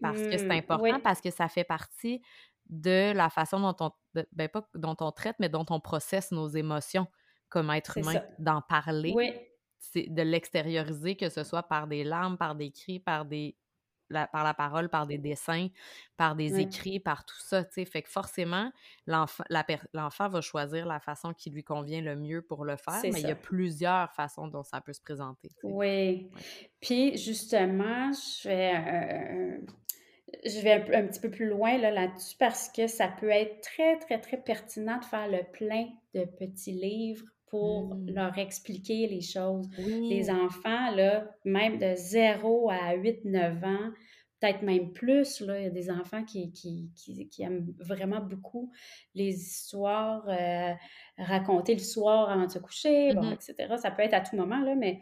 [0.00, 2.22] Parce que c'est mmh, important, parce que ça fait partie
[2.68, 3.90] de la façon dont on,
[4.32, 7.08] ben pas dont on traite, mais dont on processe nos émotions
[7.48, 9.12] comme être humain, d'en parler,
[9.96, 13.56] de l'extérioriser, que ce soit par des larmes, par des cris, par des
[14.32, 15.68] par la parole, par des dessins,
[16.16, 17.84] par des écrits, par tout ça, tu sais.
[17.84, 18.70] Fait que forcément,
[19.06, 23.28] l'enfant va choisir la façon qui lui convient le mieux pour le faire, mais il
[23.28, 25.50] y a plusieurs façons dont ça peut se présenter.
[25.62, 26.30] Oui.
[26.80, 29.60] Puis, justement, je vais,
[30.44, 34.20] je vais un, petit peu plus loin là-dessus parce que ça peut être très, très,
[34.20, 38.10] très pertinent de faire le plein de petits livres pour mmh.
[38.10, 39.68] leur expliquer les choses.
[39.76, 43.90] Les enfants, là, même de 0 à 8-9 ans,
[44.40, 48.72] peut-être même plus, là, il y a des enfants qui, qui, qui, aiment vraiment beaucoup
[49.14, 50.72] les histoires euh,
[51.18, 53.74] racontées le soir avant de se coucher, bon, mmh etc.
[53.76, 55.00] Ça peut être à tout moment, là, mais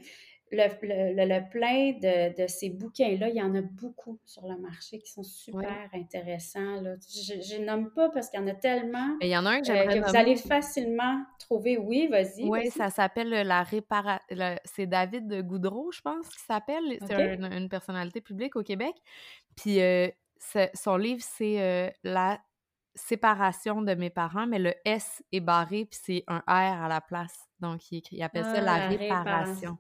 [0.53, 4.99] le, le, plein de, de ces bouquins-là, il y en a beaucoup sur le marché
[4.99, 6.81] qui sont super intéressants.
[6.81, 6.95] Là.
[7.01, 9.17] Je ne nomme pas parce qu'il y en a tellement.
[9.21, 11.79] Il y en a un que euh, Vous allez facilement trouver.
[11.79, 12.45] Oui, vas-y.
[12.45, 14.25] Oui, ça s'appelle La réparation.
[14.65, 16.99] C'est David Goudreau, je pense, qui s'appelle.
[17.07, 18.95] C'est une personnalité publique au Québec.
[19.57, 20.09] Puis euh,
[20.75, 22.41] son livre, c'est euh, La
[22.95, 27.01] séparation de mes parents, mais le S est barré, puis c'est un R à la
[27.01, 27.49] place.
[27.61, 29.79] Donc, il, il appelle ça ah, la, réparation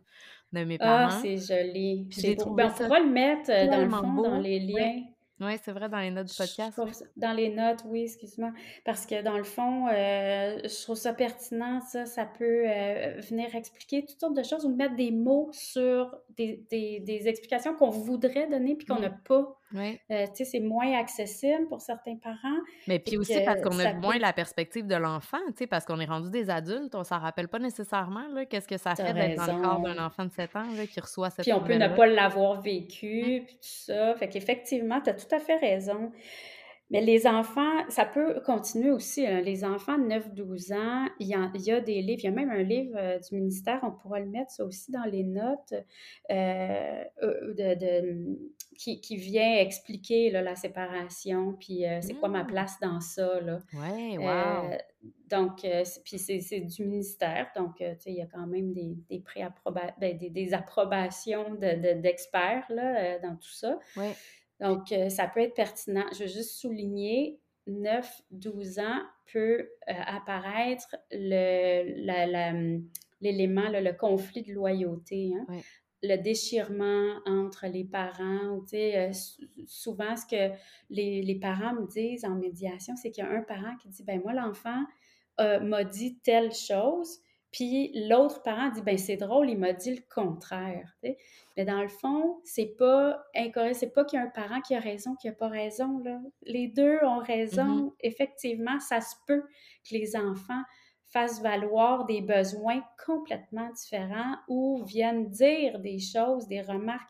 [0.53, 1.11] de mes parents.
[1.12, 2.09] Ah, c'est joli.
[2.22, 5.03] Ben, on pourra le mettre euh, dans le fond, dans les liens.
[5.40, 6.80] Oui, c'est vrai, dans les notes du podcast.
[7.16, 8.53] Dans les notes, oui, excuse-moi.
[8.84, 12.07] Parce que dans le fond, euh, je trouve ça pertinent, ça.
[12.07, 16.64] Ça peut euh, venir expliquer toutes sortes de choses ou mettre des mots sur des,
[16.70, 19.57] des, des explications qu'on voudrait donner puis qu'on n'a pas.
[19.74, 20.00] Oui.
[20.10, 22.58] Euh, tu sais, c'est moins accessible pour certains parents.
[22.86, 26.00] Mais puis aussi parce qu'on a moins la perspective de l'enfant, tu sais, parce qu'on
[26.00, 29.36] est rendu des adultes, on s'en rappelle pas nécessairement, là, qu'est-ce que ça fait d'être
[29.36, 31.74] dans le corps d'un enfant de 7 ans, là, qui reçoit cette Puis on peut
[31.74, 33.44] ne pas l'avoir vécu, mmh.
[33.44, 34.14] puis tout ça.
[34.14, 36.12] Fait qu'effectivement, tu as tout à fait raison.
[36.91, 39.26] Mais les enfants, ça peut continuer aussi.
[39.26, 39.43] Hein.
[39.43, 42.28] Les enfants de 9-12 ans, il y, a, il y, a, des livres, il y
[42.28, 45.22] a même un livre euh, du ministère, on pourra le mettre ça aussi dans les
[45.22, 45.74] notes,
[46.30, 48.39] euh, euh de, de,
[48.78, 52.47] qui, qui, vient expliquer là, la séparation, puis euh, c'est quoi ma mmh.
[52.47, 53.41] place dans ça.
[53.41, 53.59] Là.
[53.74, 54.70] Ouais, wow.
[55.28, 55.66] donc,
[56.05, 59.22] puis c'est du ministère, donc il y a quand même des, des,
[59.66, 63.78] ben, des, des approbations d'experts de, dans tout ça.
[63.97, 64.14] Ouais.
[64.61, 66.04] Donc, euh, ça peut être pertinent.
[66.12, 69.02] Je veux juste souligner, 9-12 ans
[69.32, 71.98] peut euh, apparaître l'élément,
[73.68, 75.32] le, le, conflit de loyauté.
[75.34, 75.46] Hein.
[76.02, 78.61] le déchirement entre les parents.
[78.72, 79.12] Euh,
[79.66, 80.54] souvent, ce que
[80.90, 84.02] les, les, parents me disent en médiation, c'est qu'il y a un parent qui dit,
[84.02, 84.84] ben moi, l'enfant
[85.38, 87.20] m'a dit telle chose,
[87.51, 90.94] puis l'autre parent dit, ben c'est drôle, il m'a dit le contraire.
[91.03, 94.74] Mais dans le fond, c'est pas incorrect, c'est pas qu'il y a un parent qui
[94.74, 95.99] a raison, qui a pas raison.
[96.01, 96.20] Là.
[96.42, 97.86] Les deux ont raison.
[97.86, 97.94] Mm-hmm.
[98.01, 99.42] Effectivement, ça se peut
[99.88, 100.62] que les enfants
[101.11, 107.09] fassent valoir des besoins complètement différents ou viennent dire des choses, des remarques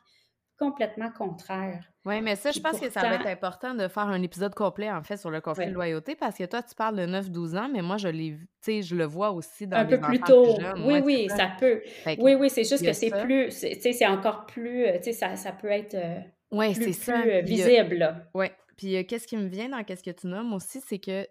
[0.56, 1.90] complètement contraire.
[2.08, 4.90] Oui, mais ça, je pense que ça va être important de faire un épisode complet,
[4.90, 7.68] en fait, sur le conflit de loyauté, parce que toi, tu parles de 9-12 ans,
[7.70, 10.56] mais moi, je l'ai je le vois aussi dans un peu plus tôt.
[10.78, 11.52] oui, oui, ça.
[11.60, 11.82] peut.
[12.18, 15.12] oui, oui, c'est juste que c'est plus, tu sais, c'est encore plus, euh, tu sais,
[15.12, 17.20] ça, ça, peut être euh, ouais, plus, ça.
[17.20, 18.26] Euh, visible.
[18.34, 18.46] Oui,
[18.76, 21.26] puis qu'est-ce qui me vient dans qu'est-ce que tu nommes aussi, c'est que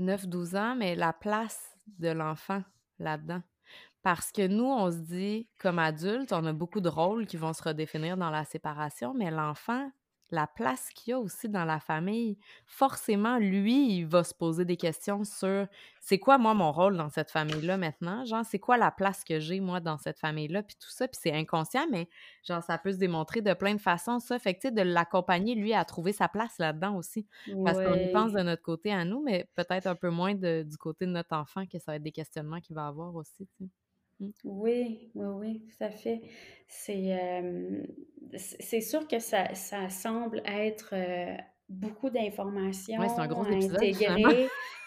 [0.00, 2.62] 9-12 ans, mais la place de l'enfant
[3.00, 3.42] là-dedans.
[4.02, 7.52] Parce que nous, on se dit, comme adultes, on a beaucoup de rôles qui vont
[7.52, 9.90] se redéfinir dans la séparation, mais l'enfant,
[10.30, 14.76] la place qu'il a aussi dans la famille, forcément, lui, il va se poser des
[14.76, 15.66] questions sur
[16.00, 18.24] c'est quoi, moi, mon rôle dans cette famille-là maintenant?
[18.24, 20.62] Genre, c'est quoi la place que j'ai, moi, dans cette famille-là?
[20.62, 22.08] Puis tout ça, puis c'est inconscient, mais
[22.44, 24.38] genre, ça peut se démontrer de plein de façons, ça.
[24.38, 27.26] Fait que, tu sais, de l'accompagner, lui, à trouver sa place là-dedans aussi.
[27.64, 30.76] Parce qu'on y pense de notre côté à nous, mais peut-être un peu moins du
[30.78, 33.64] côté de notre enfant, que ça va être des questionnements qu'il va avoir aussi, tu
[33.64, 33.70] sais.
[34.20, 34.28] Mmh.
[34.44, 36.22] Oui, oui, oui, tout à fait.
[36.68, 37.42] C'est,
[38.36, 40.94] c'est sûr que ça, ça semble être
[41.68, 43.80] beaucoup d'informations c'est un gros épisode,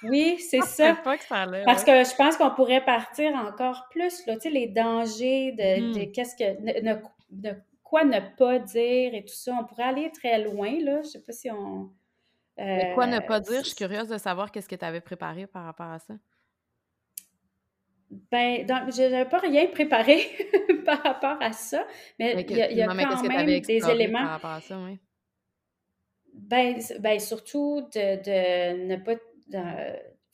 [0.04, 0.96] Oui, c'est ça.
[0.96, 4.50] pas que ça Parce que je pense qu'on pourrait partir encore plus, là, tu sais,
[4.50, 6.12] les dangers de, de mmh.
[6.12, 6.92] qu'est-ce que,
[7.32, 9.56] de quoi ne pas dire et tout ça.
[9.60, 11.02] On pourrait aller très loin, là.
[11.04, 11.92] Je sais pas si on...
[12.96, 13.60] quoi ne pas dire?
[13.60, 16.16] Je suis curieuse de savoir qu'est-ce que tu avais préparé par rapport à ça.
[18.32, 20.20] Ben, je n'avais pas rien préparé
[20.86, 21.86] par rapport à ça,
[22.20, 24.24] mais il y a, y a quand même des éléments.
[24.24, 25.00] Par rapport à ça, oui?
[26.34, 29.16] Ben, ben, surtout de, de ne pas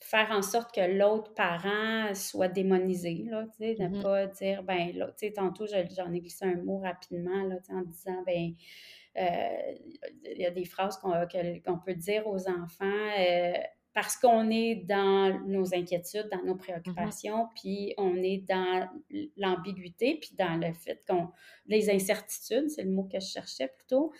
[0.00, 4.02] faire en sorte que l'autre parent soit démonisé, là, tu sais, de ne mm-hmm.
[4.02, 7.82] pas dire, ben, là, tu sais, tantôt, j'en ai glissé un mot rapidement, là, en
[7.82, 8.54] disant, ben,
[9.18, 9.74] euh,
[10.24, 13.08] il y a des phrases qu'on peut dire aux enfants.
[13.18, 13.52] Euh,
[13.92, 16.58] parce qu'on est dans nos inquiétudes, dans nos mm-hmm.
[16.58, 18.88] préoccupations, puis on est dans
[19.36, 21.28] l'ambiguïté, puis dans le fait qu'on...
[21.66, 24.12] les incertitudes, c'est le mot que je cherchais plutôt.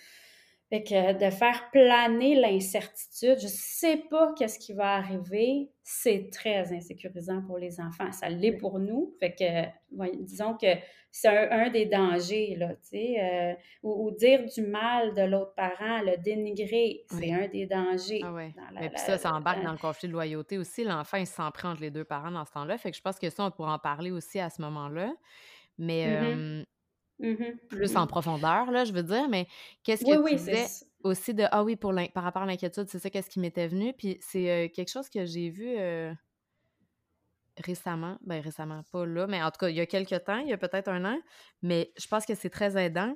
[0.70, 6.72] Fait que de faire planer l'incertitude, je sais pas qu'est-ce qui va arriver, c'est très
[6.72, 8.12] insécurisant pour les enfants.
[8.12, 9.12] Ça l'est pour nous.
[9.18, 10.68] Fait que, disons que
[11.10, 13.16] c'est un, des dangers, là, tu sais.
[13.20, 18.20] Euh, ou, dire du mal de l'autre parent, le dénigrer, c'est un des dangers.
[18.22, 18.54] Ah ouais.
[18.76, 20.84] puis ça, ça embarque dans le conflit de loyauté aussi.
[20.84, 22.78] L'enfant, il s'en prend entre les deux parents dans ce temps-là.
[22.78, 25.12] Fait que je pense que ça, on pourra en parler aussi à ce moment-là.
[25.78, 26.64] Mais...
[27.20, 27.68] Mm-hmm.
[27.68, 29.46] Plus en profondeur, là, je veux dire, mais
[29.82, 30.66] qu'est-ce que tu disais
[31.04, 33.92] aussi de Ah oui, pour par rapport à l'inquiétude, c'est ça, qu'est-ce qui m'était venu?
[33.92, 36.12] Puis c'est euh, quelque chose que j'ai vu euh,
[37.58, 40.48] récemment, ben récemment, pas là, mais en tout cas, il y a quelques temps, il
[40.48, 41.18] y a peut-être un an,
[41.62, 43.14] mais je pense que c'est très aidant.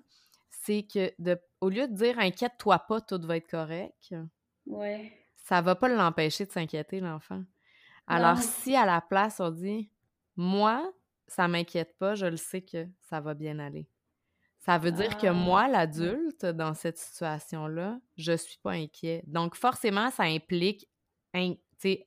[0.51, 4.15] C'est que de, au lieu de dire inquiète-toi pas, tout va être correct,
[4.67, 5.13] ouais.
[5.37, 7.43] ça va pas l'empêcher de s'inquiéter, l'enfant.
[8.07, 9.91] Alors, si à la place, on dit
[10.37, 10.93] moi,
[11.27, 13.89] ça m'inquiète pas, je le sais que ça va bien aller.
[14.65, 19.23] Ça veut dire que ah, moi, l'adulte, dans cette situation-là, je suis pas inquiet.
[19.27, 20.89] Donc, forcément, ça implique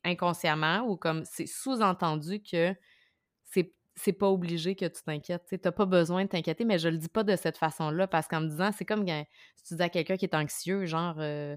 [0.04, 2.74] inconsciemment ou comme c'est sous-entendu que
[3.44, 5.44] c'est c'est pas obligé que tu t'inquiètes.
[5.48, 8.26] Tu n'as pas besoin de t'inquiéter, mais je le dis pas de cette façon-là parce
[8.26, 11.16] qu'en me disant, c'est comme si tu dis à quelqu'un qui est anxieux, genre.
[11.18, 11.56] Euh,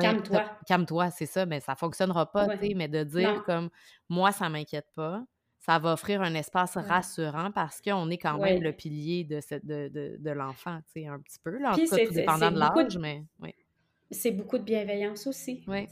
[0.00, 0.44] calme-toi.
[0.66, 3.70] Calme-toi, c'est ça, mais ça fonctionnera pas, tu sais, mais de dire comme
[4.08, 5.24] moi, ça m'inquiète pas,
[5.66, 10.16] ça va offrir un espace rassurant parce qu'on est quand même le pilier de, de,
[10.16, 11.58] de l'enfant, tu sais, un petit peu.
[11.58, 13.52] Là, en tout cas, tout dépendant de l'âge, mais oui
[14.10, 15.64] c'est beaucoup de bienveillance aussi.
[15.66, 15.88] Oui.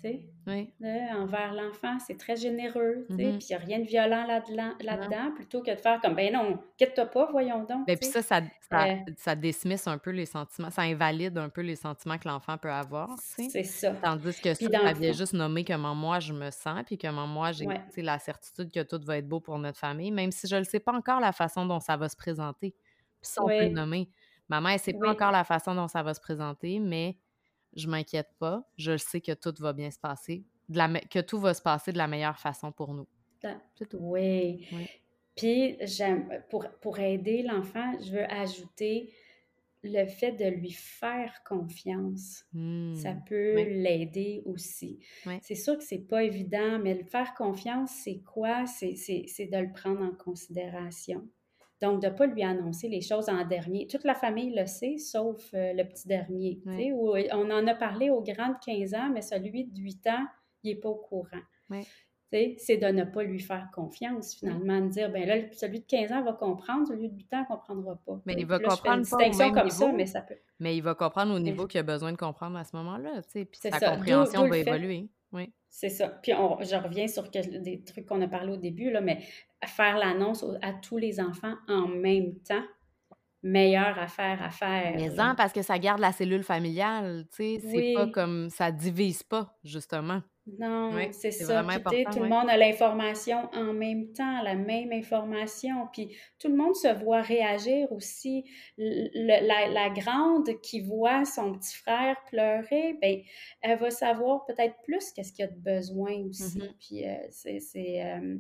[0.47, 0.73] oui.
[1.17, 3.07] envers l'enfant, c'est très généreux.
[3.11, 3.17] Mm-hmm.
[3.17, 6.59] Puis il n'y a rien de violent là-dedans, plutôt que de faire comme ben non,
[6.77, 7.87] quitte-toi pas, voyons donc.
[7.87, 8.41] Ben, puis ça, ça,
[8.71, 12.57] ça, euh ça, un peu les sentiments, ça invalide un peu les sentiments que l'enfant
[12.57, 13.11] peut avoir.
[13.19, 13.93] C'est ça.
[13.95, 17.51] Tandis que ça, ça vient juste nommer comment moi je me sens, puis comment moi
[17.53, 20.65] j'ai la certitude que tout va être beau pour notre famille, même si je ne
[20.65, 22.75] sais pas encore la façon dont ça va se présenter.
[23.21, 24.09] Puis ça, on peut le nommer.
[24.49, 27.17] Maman, elle ne sait pas encore la façon dont ça va se présenter, mais
[27.77, 30.45] je m'inquiète pas, je sais que tout va bien se passer,
[31.11, 33.07] que tout va se passer de la meilleure façon pour nous.
[33.77, 33.99] C'est tout.
[34.01, 34.67] Oui.
[35.37, 35.77] Puis,
[36.49, 39.13] pour, pour aider l'enfant, je veux ajouter
[39.83, 42.45] le fait de lui faire confiance.
[42.53, 43.25] ça mmh.
[43.29, 45.01] peut l'aider aussi.
[45.43, 48.67] C'est sûr que c'est pas évident, mais le faire confiance, c'est quoi?
[48.67, 51.29] C'est de le prendre en considération.
[51.83, 53.87] Donc, de ne pas lui annoncer les choses en dernier.
[53.87, 56.61] Toute la famille le sait, sauf euh, le petit dernier.
[56.93, 60.27] Où on en a parlé au grand de 15 ans, mais celui de 8 ans,
[60.63, 61.43] il n'est pas au courant.
[62.31, 66.13] C'est de ne pas lui faire confiance, finalement, de dire, ben là, celui de 15
[66.13, 68.21] ans va comprendre, celui de 8 ans ne comprendra pas.
[68.27, 70.35] Mais il va comprendre pas au même niveau, mais ça peut.
[70.59, 73.47] Mais il va comprendre au niveau qu'il a besoin de comprendre à ce moment-là, puis
[73.53, 75.09] sa compréhension va évoluer.
[75.33, 75.53] Oui.
[75.77, 76.07] C'est ça.
[76.07, 79.19] Puis je reviens sur des trucs qu'on a parlé au début, là, mais
[79.67, 82.63] faire l'annonce à tous les enfants en même temps,
[83.43, 84.95] meilleure affaire à faire.
[84.95, 88.71] Mais en, parce que ça garde la cellule familiale, tu sais, c'est pas comme ça
[88.71, 90.23] divise pas, justement.
[90.47, 91.63] Non, c'est ça.
[92.13, 95.89] tout le monde a l'information en même temps, la même information.
[95.93, 98.45] Puis tout le monde se voit réagir aussi.
[98.77, 103.21] la, grande qui voit son petit frère pleurer, ben,
[103.63, 106.59] elle va savoir peut-être plus qu'est-ce qu'il y a de besoin aussi.
[106.59, 106.75] Mm-hmm.
[106.79, 108.05] Puis euh, c'est.
[108.05, 108.37] Euh,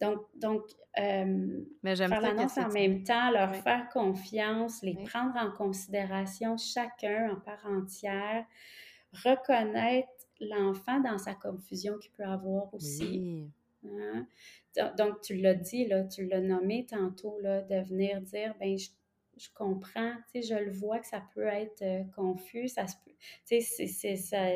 [0.00, 0.62] Donc, donc
[1.00, 6.56] euh, Mais faire l'annonce en même temps, leur Ouais, faire confiance, les prendre en considération
[6.56, 8.44] chacun en part entière,
[9.12, 10.08] reconnaître
[10.40, 13.24] l'enfant dans sa confusion qu'il peut avoir aussi.
[13.84, 13.90] Oui.
[13.90, 14.26] hein?
[14.76, 18.78] Do- Donc, tu l'as dit, là, tu l'as nommé tantôt, là, de venir dire, ben
[18.78, 18.88] je,
[19.36, 22.96] je comprends, tu sais, je le vois que ça peut être euh, confus, ça se
[23.04, 23.12] peut,
[23.46, 24.46] tu sais, c'est, ça,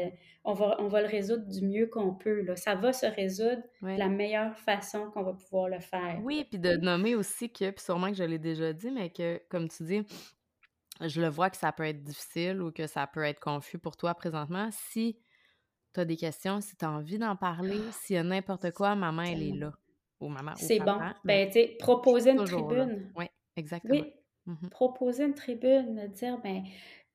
[0.44, 2.56] on va, on va le résoudre du mieux qu'on peut, là.
[2.56, 3.62] Ça va se résoudre
[3.94, 7.70] de la meilleure façon qu'on va pouvoir le faire, Oui, puis de nommer aussi que,
[7.70, 10.02] puis sûrement que je l'ai déjà dit, mais que, comme tu dis,
[11.00, 13.96] je le vois que ça peut être difficile ou que ça peut être confus pour
[13.96, 14.68] toi présentement.
[14.72, 15.18] Si
[15.92, 18.94] tu as des questions, si tu as envie d'en parler, s'il y a n'importe quoi,
[18.94, 19.72] maman, elle est là.
[20.20, 20.98] Ou maman C'est bon.
[21.24, 23.12] ben, tu sais, proposer une tribune.
[23.16, 23.26] Oui,
[23.56, 24.00] exactement.
[24.00, 24.12] Oui,
[24.70, 26.62] proposer une tribune, de dire, ben,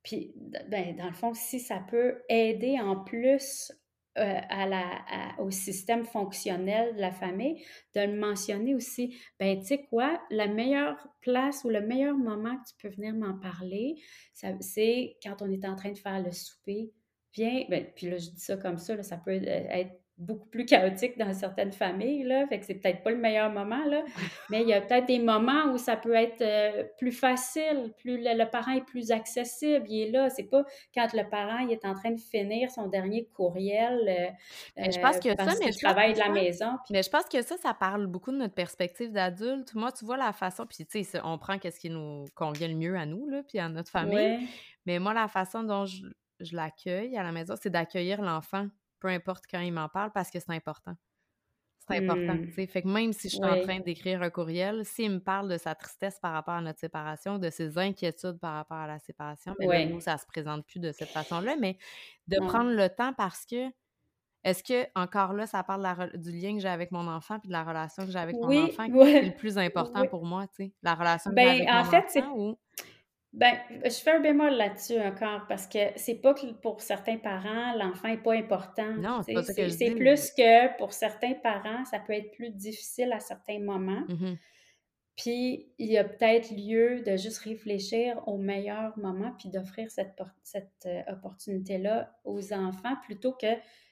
[0.04, 0.34] puis,
[0.70, 3.72] ben, dans le fond, si ça peut aider en plus
[4.18, 7.64] euh, à la, à- au système fonctionnel de la famille,
[7.94, 12.56] de le mentionner aussi, ben, tu sais quoi, la meilleure place ou le meilleur moment
[12.58, 13.96] que tu peux venir m'en parler,
[14.34, 16.92] c'est quand on est en train de faire le souper.
[17.34, 20.48] Viens, ben, puis là, je dis ça comme ça, là, ça peut euh, être beaucoup
[20.48, 24.02] plus chaotique dans certaines familles, là, fait que c'est peut-être pas le meilleur moment, là,
[24.50, 28.18] mais il y a peut-être des moments où ça peut être euh, plus facile, plus
[28.18, 30.32] le, le parent est plus accessible, il est là.
[30.32, 30.66] C'est pas
[30.96, 34.32] quand le parent il est en train de finir son dernier courriel euh,
[34.78, 36.70] Mais je pense euh, que ça, mais je travaille de la ça, maison.
[36.84, 39.76] puis- mais je pense que ça, ça parle beaucoup de notre perspective d'adulte.
[39.76, 42.76] Moi, tu vois la façon, puis tu sais, on prend qu'est-ce qui nous convient le
[42.76, 44.16] mieux à nous, là, puis à notre famille.
[44.16, 44.40] Ouais,
[44.88, 46.02] Mais moi, la façon dont je,
[46.40, 48.68] je l'accueille à la maison, c'est d'accueillir l'enfant,
[49.00, 50.96] peu importe quand il m'en parle, parce que c'est important.
[51.90, 52.46] C'est important, Hmm.
[52.48, 52.68] tu sais.
[52.68, 55.58] Fait que même si je suis en train d'écrire un courriel, s'il me parle de
[55.58, 59.56] sa tristesse par rapport à notre séparation, de ses inquiétudes par rapport à la séparation,
[59.58, 59.86] ben là, Ouais.
[59.86, 61.78] nous, ça se présente plus de cette façon-là, mais
[62.28, 63.70] de prendre le temps parce que
[64.44, 67.48] est-ce que encore là, ça parle la du lien que j'ai avec mon enfant puis
[67.50, 70.48] de la relation que j'ai avec mon enfant qui est le plus important pour moi,
[70.48, 70.74] tu sais?
[70.84, 72.60] La relation que j'ai Ben, avec en mon fait, c'est enfant ou
[73.34, 77.76] Ben, je fais un bémol là-dessus encore parce que c'est pas que pour certains parents,
[77.76, 78.94] l'enfant est pas important.
[78.94, 83.12] non, c'est pas ça que plus que pour certains parents, ça peut être plus difficile
[83.12, 84.04] à certains moments.
[84.08, 84.38] Mhm.
[85.18, 90.22] Puis il y a peut-être lieu de juste réfléchir au meilleur moment puis d'offrir cette,
[90.44, 93.34] cette euh, opportunité-là aux enfants plutôt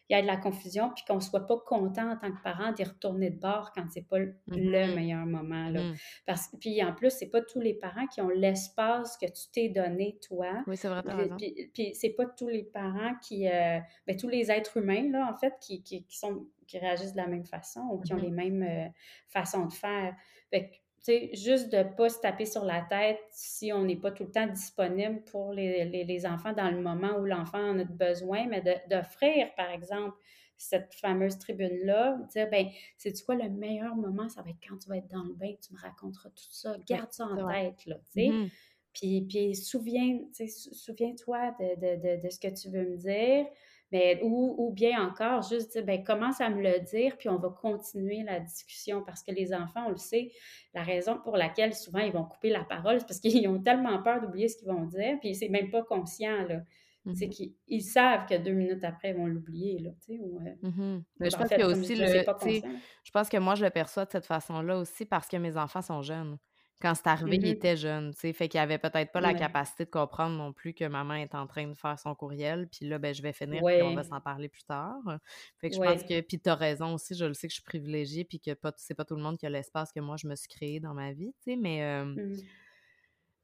[0.06, 2.72] qu'il y ait de la confusion puis qu'on soit pas content en tant que parent
[2.72, 4.95] d'y retourner de bord quand c'est pas le, Mhm.
[4.95, 5.70] meilleur moment.
[5.70, 5.82] Là.
[5.84, 5.95] Mhm.
[6.26, 9.70] Parce puis en plus, c'est pas tous les parents qui ont l'espace que tu t'es
[9.70, 10.64] donné, toi.
[10.68, 14.30] Oui, c'est vrai, Puis, puis, puis c'est pas tous les parents qui, euh, ben, tous
[14.30, 17.45] les êtres humains, là, en fait, qui, qui, qui sont, qui réagissent de la même
[17.45, 18.24] façon ou qui ont Mhm.
[18.24, 18.88] les mêmes euh,
[19.28, 20.16] façons de faire.
[20.49, 23.84] Fait que, tu sais, juste de ne pas se taper sur la tête si on
[23.84, 27.26] n'est pas tout le temps disponible pour les, les, les enfants dans le moment où
[27.26, 30.18] l'enfant en a besoin, mais d'offrir, par exemple,
[30.58, 34.30] cette fameuse tribune-là, dire, ben, c'est-tu quoi le meilleur moment?
[34.30, 36.78] Ça va être quand tu vas être dans le bain, tu me raconteras tout ça.
[36.88, 38.28] Garde ça c'est en tête, là, tu sais.
[38.30, 38.49] Mhm.
[38.93, 43.45] Puis, puis souviens, tu souviens-toi de, de, de, de ce que tu veux me dire.
[43.96, 47.38] Mais, ou, ou bien encore, juste dire, ben, commence à me le dire, puis on
[47.38, 49.04] va continuer la discussion.
[49.06, 50.32] Parce que les enfants, on le sait,
[50.74, 54.04] la raison pour laquelle souvent ils vont couper la parole, c'est parce qu'ils ont tellement
[54.04, 56.62] peur d'oublier ce qu'ils vont dire, puis c'est même pas conscient, là.
[57.14, 57.32] C'est Mhm.
[57.32, 60.39] qu'ils ils savent que deux minutes après, ils vont l'oublier, là, ou...
[60.39, 61.04] euh, Mhm.
[61.20, 62.08] Mais je en pense qu'il y a aussi le,
[63.04, 65.84] je pense que moi, je le perçois de cette façon-là aussi parce que mes enfants
[65.84, 66.38] sont jeunes.
[66.82, 67.49] Quand c'est arrivé, ils Mhm.
[67.49, 69.36] étaient jeunes, tu sais, fait qu'ils avaient peut-être pas la Ouais.
[69.36, 72.86] capacité de comprendre non plus que maman est en train de faire son courriel, puis
[72.88, 74.99] là, ben, je vais finir, puis on va Ouais, s'en parler plus tard.
[75.59, 76.09] Fait que je pense ouais.
[76.09, 78.95] que, puis t'as raison aussi, je le sais que je suis privilégiée, puis que c'est
[78.95, 81.13] pas tout le monde qui a l'espace que moi, je me suis créé dans ma
[81.13, 81.84] vie, tu sais, mais...
[81.84, 82.55] euh, Mhm.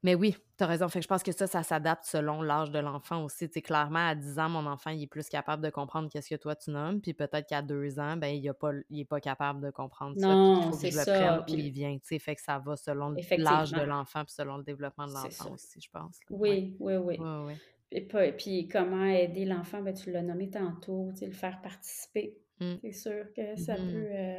[0.02, 0.88] Mais oui, tu as raison.
[0.88, 3.48] Fait que je pense que ça, ça s'adapte selon l'âge de l'enfant aussi.
[3.48, 6.28] Tu sais, clairement, à 10 ans, mon enfant, il est plus capable de comprendre qu'est-ce
[6.28, 7.00] que toi, tu nommes.
[7.00, 10.18] Puis peut-être qu'à 2 ans, ben, il, a pas, il est pas capable de comprendre
[10.18, 10.26] ça.
[10.26, 11.44] Puis il Non, faut que c'est ça.
[11.46, 11.96] Puis, il vient.
[12.02, 15.50] Fait que ça va selon l'âge de l'enfant puis selon le développement de l'enfant ça.
[15.50, 16.18] aussi, je pense.
[16.30, 16.76] Ouais.
[16.80, 17.18] Oui, oui, oui.
[17.18, 17.56] Ouais, ouais.
[17.92, 22.41] Et puis comment aider l'enfant, ben, tu l'as nommé tantôt, le faire participer.
[22.62, 22.78] Mm.
[22.82, 23.92] C'est sûr que ça Mhm.
[23.92, 24.38] peut euh,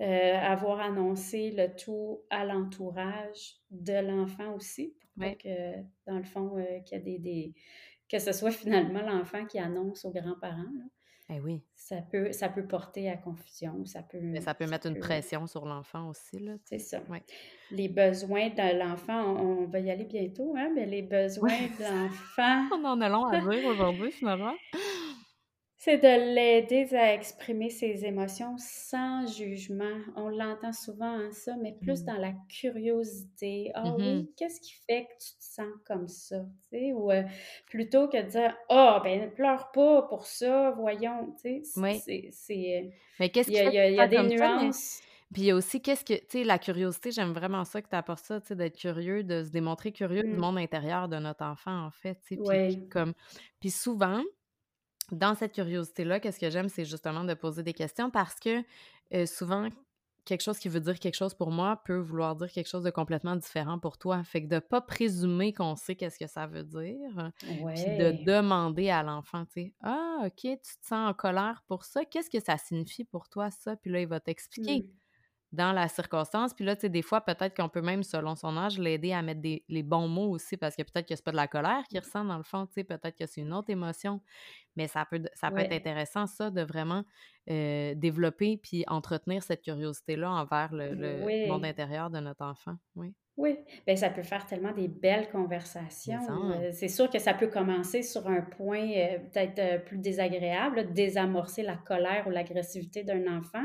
[0.00, 5.36] euh, avoir annoncé le tout à l'entourage de l'enfant aussi, pour Ouais.
[5.36, 7.54] que, dans le fond, euh, qu'il y a des, des-
[8.08, 10.64] que ce soit finalement l'enfant qui annonce aux grands-parents.
[11.32, 11.62] Eh oui.
[11.76, 14.98] Ça peut, ça peut porter à confusion, ça peut, Mais ça peut ça mettre une
[14.98, 17.00] pression sur l'enfant aussi, là, c'est ça.
[17.08, 17.22] Ouais.
[17.70, 21.68] Les besoins de l'enfant, on, on va y aller bientôt, hein, mais les besoins Ouais.
[21.78, 24.54] de l'enfant, On en a long à dire aujourd'hui, finalement.
[25.82, 29.96] C'est de l'aider à exprimer ses émotions sans jugement.
[30.14, 32.04] On l'entend souvent, hein, ça, mais plus Mm.
[32.04, 33.70] dans la curiosité.
[33.74, 33.96] Ah Mhm.
[33.96, 36.44] oui, qu'est-ce qui fait que tu te sens comme ça?
[36.72, 37.22] Ou euh,
[37.66, 41.34] plutôt que de dire Ah, ben ne pleure pas pour ça, voyons.
[41.42, 42.04] Tu sais, Oui.
[42.04, 44.30] c'est, c'est, Mais qu'est-ce il qui y a, fait il y a- y des comme
[44.30, 44.48] ça?
[44.56, 45.02] Mais, nuances.
[45.32, 47.88] Puis il y a aussi qu'est-ce que tu sais, la curiosité, j'aime vraiment ça que
[47.88, 50.40] tu apportes ça, tu sais, d'être curieux, de se démontrer curieux du Mmh.
[50.40, 53.14] monde intérieur de notre enfant, en fait, tu sais, puis comme
[53.60, 54.22] puis souvent,
[55.12, 58.64] dans cette curiosité-là, qu'est-ce que j'aime, c'est justement de poser des questions parce que,
[59.26, 59.68] souvent,
[60.24, 62.90] quelque chose qui veut dire quelque chose pour moi peut vouloir dire quelque chose de
[62.90, 64.22] complètement différent pour toi.
[64.24, 67.30] Fait que de pas présumer qu'on sait qu'est-ce que ça veut dire,
[67.74, 71.84] puis de demander à l'enfant, tu sais: «Ah OK, tu te sens en colère pour
[71.84, 74.99] ça, qu'est-ce que ça signifie pour toi ça?» puis là, il va t'expliquer Mmh.
[75.52, 76.54] Dans la circonstance.
[76.54, 79.22] Puis là, tu sais, des fois, peut-être qu'on peut même, selon son âge, l'aider à
[79.22, 81.84] mettre des les bons mots aussi parce que peut-être que c'est pas de la colère
[81.88, 84.22] qu'il ressent dans le fond, tu sais, peut-être que c'est une autre émotion.
[84.76, 87.04] Mais ça peut ça peut être intéressant ça de vraiment,
[87.50, 92.76] heu, développer puis entretenir cette curiosité-là envers le le monde intérieur de notre enfant.
[92.96, 93.14] Oui.
[93.36, 93.56] Oui,
[93.86, 96.40] ben ça peut faire tellement des belles conversations, ça.
[96.50, 100.84] heu, c'est sûr que ça peut commencer sur un point, heu, peut-être, plus désagréable, là,
[100.84, 103.64] désamorcer la colère ou l'agressivité d'un enfant.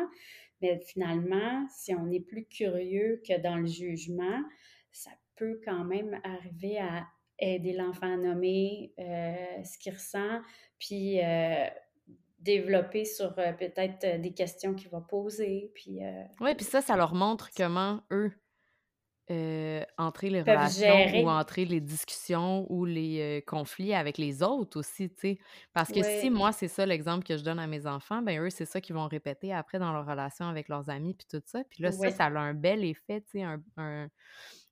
[0.61, 4.41] Mais finalement, si on est plus curieux que dans le jugement,
[4.91, 7.05] ça peut quand même arriver à
[7.39, 10.41] aider l'enfant à nommer, heu, ce qu'il ressent,
[10.79, 11.65] puis, heu,
[12.39, 15.99] développer sur, heu, peut-être, des questions qu'il va poser, puis,
[16.41, 18.31] Ouais, puis ça, ça leur montre comment eux,
[19.31, 24.43] heu, entrer les peuvent relations ou entrer les discussions ou les, heu, conflits avec les
[24.43, 25.37] autres aussi, tu sais.
[25.73, 28.49] Parce que si moi, c'est ça l'exemple que je donne à mes enfants, ben eux,
[28.49, 31.63] c'est ça qu'ils vont répéter après dans leur relation avec leurs amis puis tout ça.
[31.69, 34.09] Puis là, ça, ça a un bel effet, tu sais, un un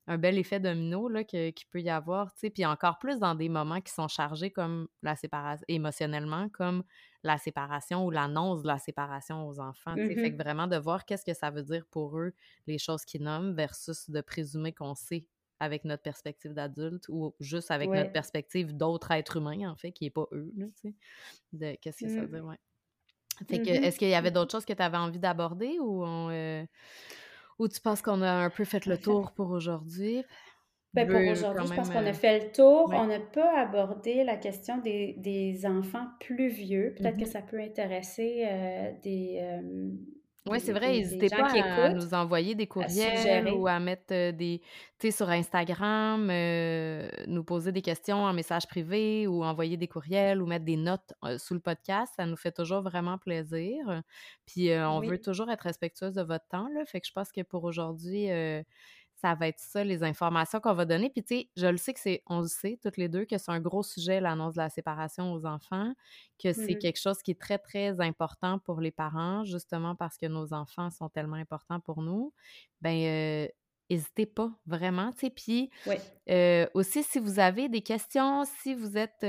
[0.06, 2.50] un bel effet domino là que qu'il peut y avoir, tu sais.
[2.50, 6.84] Puis encore plus dans des moments qui sont chargés comme la séparation émotionnellement, comme
[7.24, 10.16] la séparation ou l'annonce de la séparation aux enfants, sais?
[10.16, 12.32] Fait que Mmh vraiment de voir qu'est-ce que ça veut dire pour eux,
[12.66, 15.26] les choses qu'ils nomment versus de présumer qu'on sait
[15.60, 20.06] avec notre perspective d'adulte ou juste avec notre perspective d'autres êtres humains, en fait, qui
[20.06, 20.94] est pas eux, là, tu sais,
[21.52, 22.48] de qu'est-ce que ça veut dire, Mmh.
[22.48, 22.58] ouais.
[23.48, 25.78] Fait que, Mmh est-ce qu'il y avait Mmh d'autres choses que tu avais envie d'aborder
[25.80, 26.66] ou on, heu,
[27.58, 30.24] ou tu penses qu'on a un peu fait le tour pour aujourd'hui?
[30.94, 32.92] Ben, pour aujourd'hui, je pense qu'on a heu fait le tour.
[32.92, 32.96] ouais.
[32.96, 36.94] On n'a pas abordé la question des des enfants plus vieux.
[36.96, 39.98] Peut-être que Mmh ça peut intéresser, heu, des, hem,
[40.46, 41.56] Ouais, c'est vrai, des des hésitez gens pas qui
[41.88, 44.60] à écoutent, nous envoyer des à courriels ou à mettre, des
[44.98, 46.26] tu sais, sur Instagram,
[47.26, 51.14] nous poser des questions en message privé ou envoyer des courriels ou mettre des notes,
[51.38, 52.12] sous le podcast.
[52.16, 54.02] Ça nous fait toujours vraiment plaisir.
[54.44, 55.18] Puis, on veut Oui.
[55.18, 56.84] toujours être respectueuse de votre temps, là.
[56.84, 58.28] Fait que je pense que pour aujourd'hui,
[59.24, 61.10] ça va être ça, les informations qu'on va donner.
[61.10, 63.38] Puis, tu sais, je le sais que c'est on le sait toutes les 2 que
[63.38, 65.94] c'est un gros sujet, l'annonce de la séparation aux enfants,
[66.42, 70.18] que c'est Mmh quelque chose qui est très, très important pour les parents, justement parce
[70.18, 72.32] que nos enfants sont tellement importants pour nous.
[72.80, 73.50] Ben, heu,
[73.90, 75.10] hésitez pas, vraiment.
[75.36, 75.96] Puis, Oui.
[76.74, 79.20] Aussi, si vous avez des questions, si vous êtes,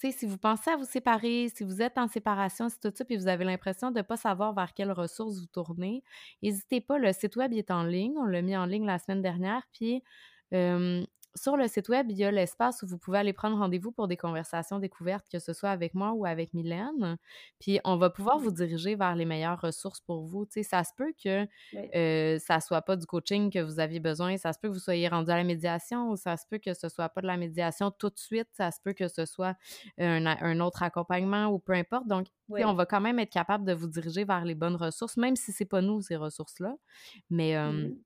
[0.00, 3.16] si vous pensez à vous séparer, si vous êtes en séparation, si tout ça, puis
[3.16, 6.02] vous avez l'impression de ne pas savoir vers quelles ressources vous tournez,
[6.42, 8.14] n'hésitez pas, le site web il est en ligne.
[8.18, 10.02] On l'a mis en ligne la semaine dernière, puis,
[10.52, 11.06] hem,
[11.36, 14.08] sur le site web, il y a l'espace où vous pouvez aller prendre rendez-vous pour
[14.08, 17.16] des conversations découvertes, que ce soit avec moi ou avec Mylène.
[17.60, 18.52] Puis on va pouvoir vous Mmh.
[18.52, 20.46] diriger vers les meilleures ressources pour vous.
[20.46, 21.94] Tu sais, ça se peut que Oui.
[21.94, 24.36] heu, ça soit pas du coaching que vous aviez besoin.
[24.36, 26.74] Ça se peut que vous soyez rendu à la médiation ou ça se peut que
[26.74, 28.48] ce soit pas de la médiation tout de suite.
[28.52, 29.56] Ça se peut que ce soit
[29.98, 32.06] un autre accompagnement ou peu importe.
[32.06, 32.26] Donc,
[32.58, 35.52] on va quand même être capable de vous diriger vers les bonnes ressources, même si
[35.52, 36.76] c'est pas nous ces ressources-là.
[37.30, 38.00] Mais, Mmh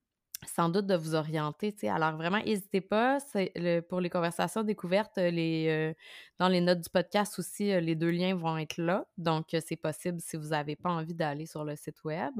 [0.46, 1.74] sans doute de vous orienter.
[1.88, 5.94] Alors vraiment, n'hésitez pas, le pour les conversations découvertes, les, heu,
[6.38, 9.06] dans les notes du podcast aussi, heu, les 2 liens vont être là.
[9.16, 12.34] Donc, c'est possible si vous avez pas envie d'aller sur le site web.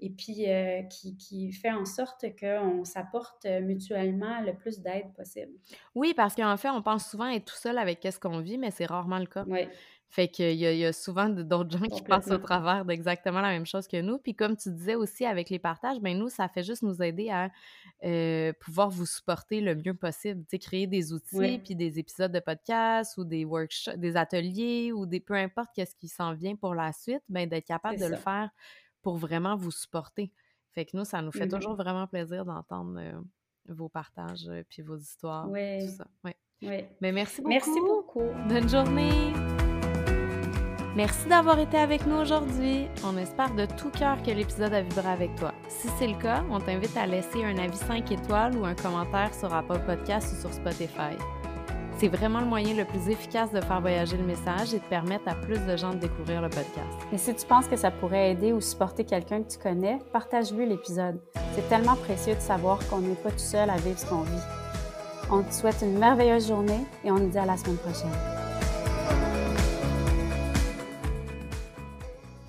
[0.00, 5.52] et puis euh, qui, qui, fait en sorte qu'on s'apporte mutuellement le plus d'aide possible.
[5.94, 8.70] Oui, parce qu'en fait, on pense souvent être tout seul avec ce qu'on vit, mais
[8.70, 9.44] c'est rarement le cas.
[9.46, 9.68] Oui.
[10.10, 13.64] Fait qu'il y, y, a souvent d'autres gens qui passent au travers d'exactement la même
[13.64, 14.18] chose que nous.
[14.18, 17.30] Puis comme tu disais aussi avec les partages, ben nous, ça fait juste nous aider
[17.30, 17.48] à
[18.02, 20.40] euh, pouvoir vous supporter le mieux possible.
[20.42, 24.90] Tu sais, créer des outils, puis des épisodes de podcast ou des workshops, des ateliers
[24.90, 28.06] ou des peu importe qu'est-ce qui s'en vient pour la suite, ben d'être capable de
[28.06, 28.50] le faire
[29.02, 30.32] pour vraiment vous supporter.
[30.72, 33.20] Fait que nous, ça nous fait mmh toujours vraiment plaisir d'entendre euh,
[33.68, 36.06] vos partages euh, puis vos histoires, tout ça.
[36.24, 36.36] Ouais.
[37.00, 37.48] Mais merci beaucoup.
[37.48, 38.48] Merci beaucoup.
[38.48, 39.32] Bonne journée.
[40.96, 42.88] Merci d'avoir été avec nous aujourd'hui.
[43.04, 45.54] On espère de tout cœur que l'épisode a vibré avec toi.
[45.68, 49.32] Si c'est le cas, on t'invite à laisser un avis 5 étoiles ou un commentaire
[49.32, 51.16] sur Apple Podcast ou sur Spotify.
[52.00, 55.28] C'est vraiment le moyen le plus efficace de faire voyager le message et de permettre
[55.28, 56.96] à plus de gens de découvrir le podcast.
[57.12, 60.66] Et si tu penses que ça pourrait aider ou supporter quelqu'un que tu connais, partage-lui
[60.66, 61.20] l'épisode.
[61.54, 64.32] C'est tellement précieux de savoir qu'on n'est pas tout seul à vivre ce qu'on vit.
[65.30, 68.39] On te souhaite une merveilleuse journée et on te dit à la semaine prochaine.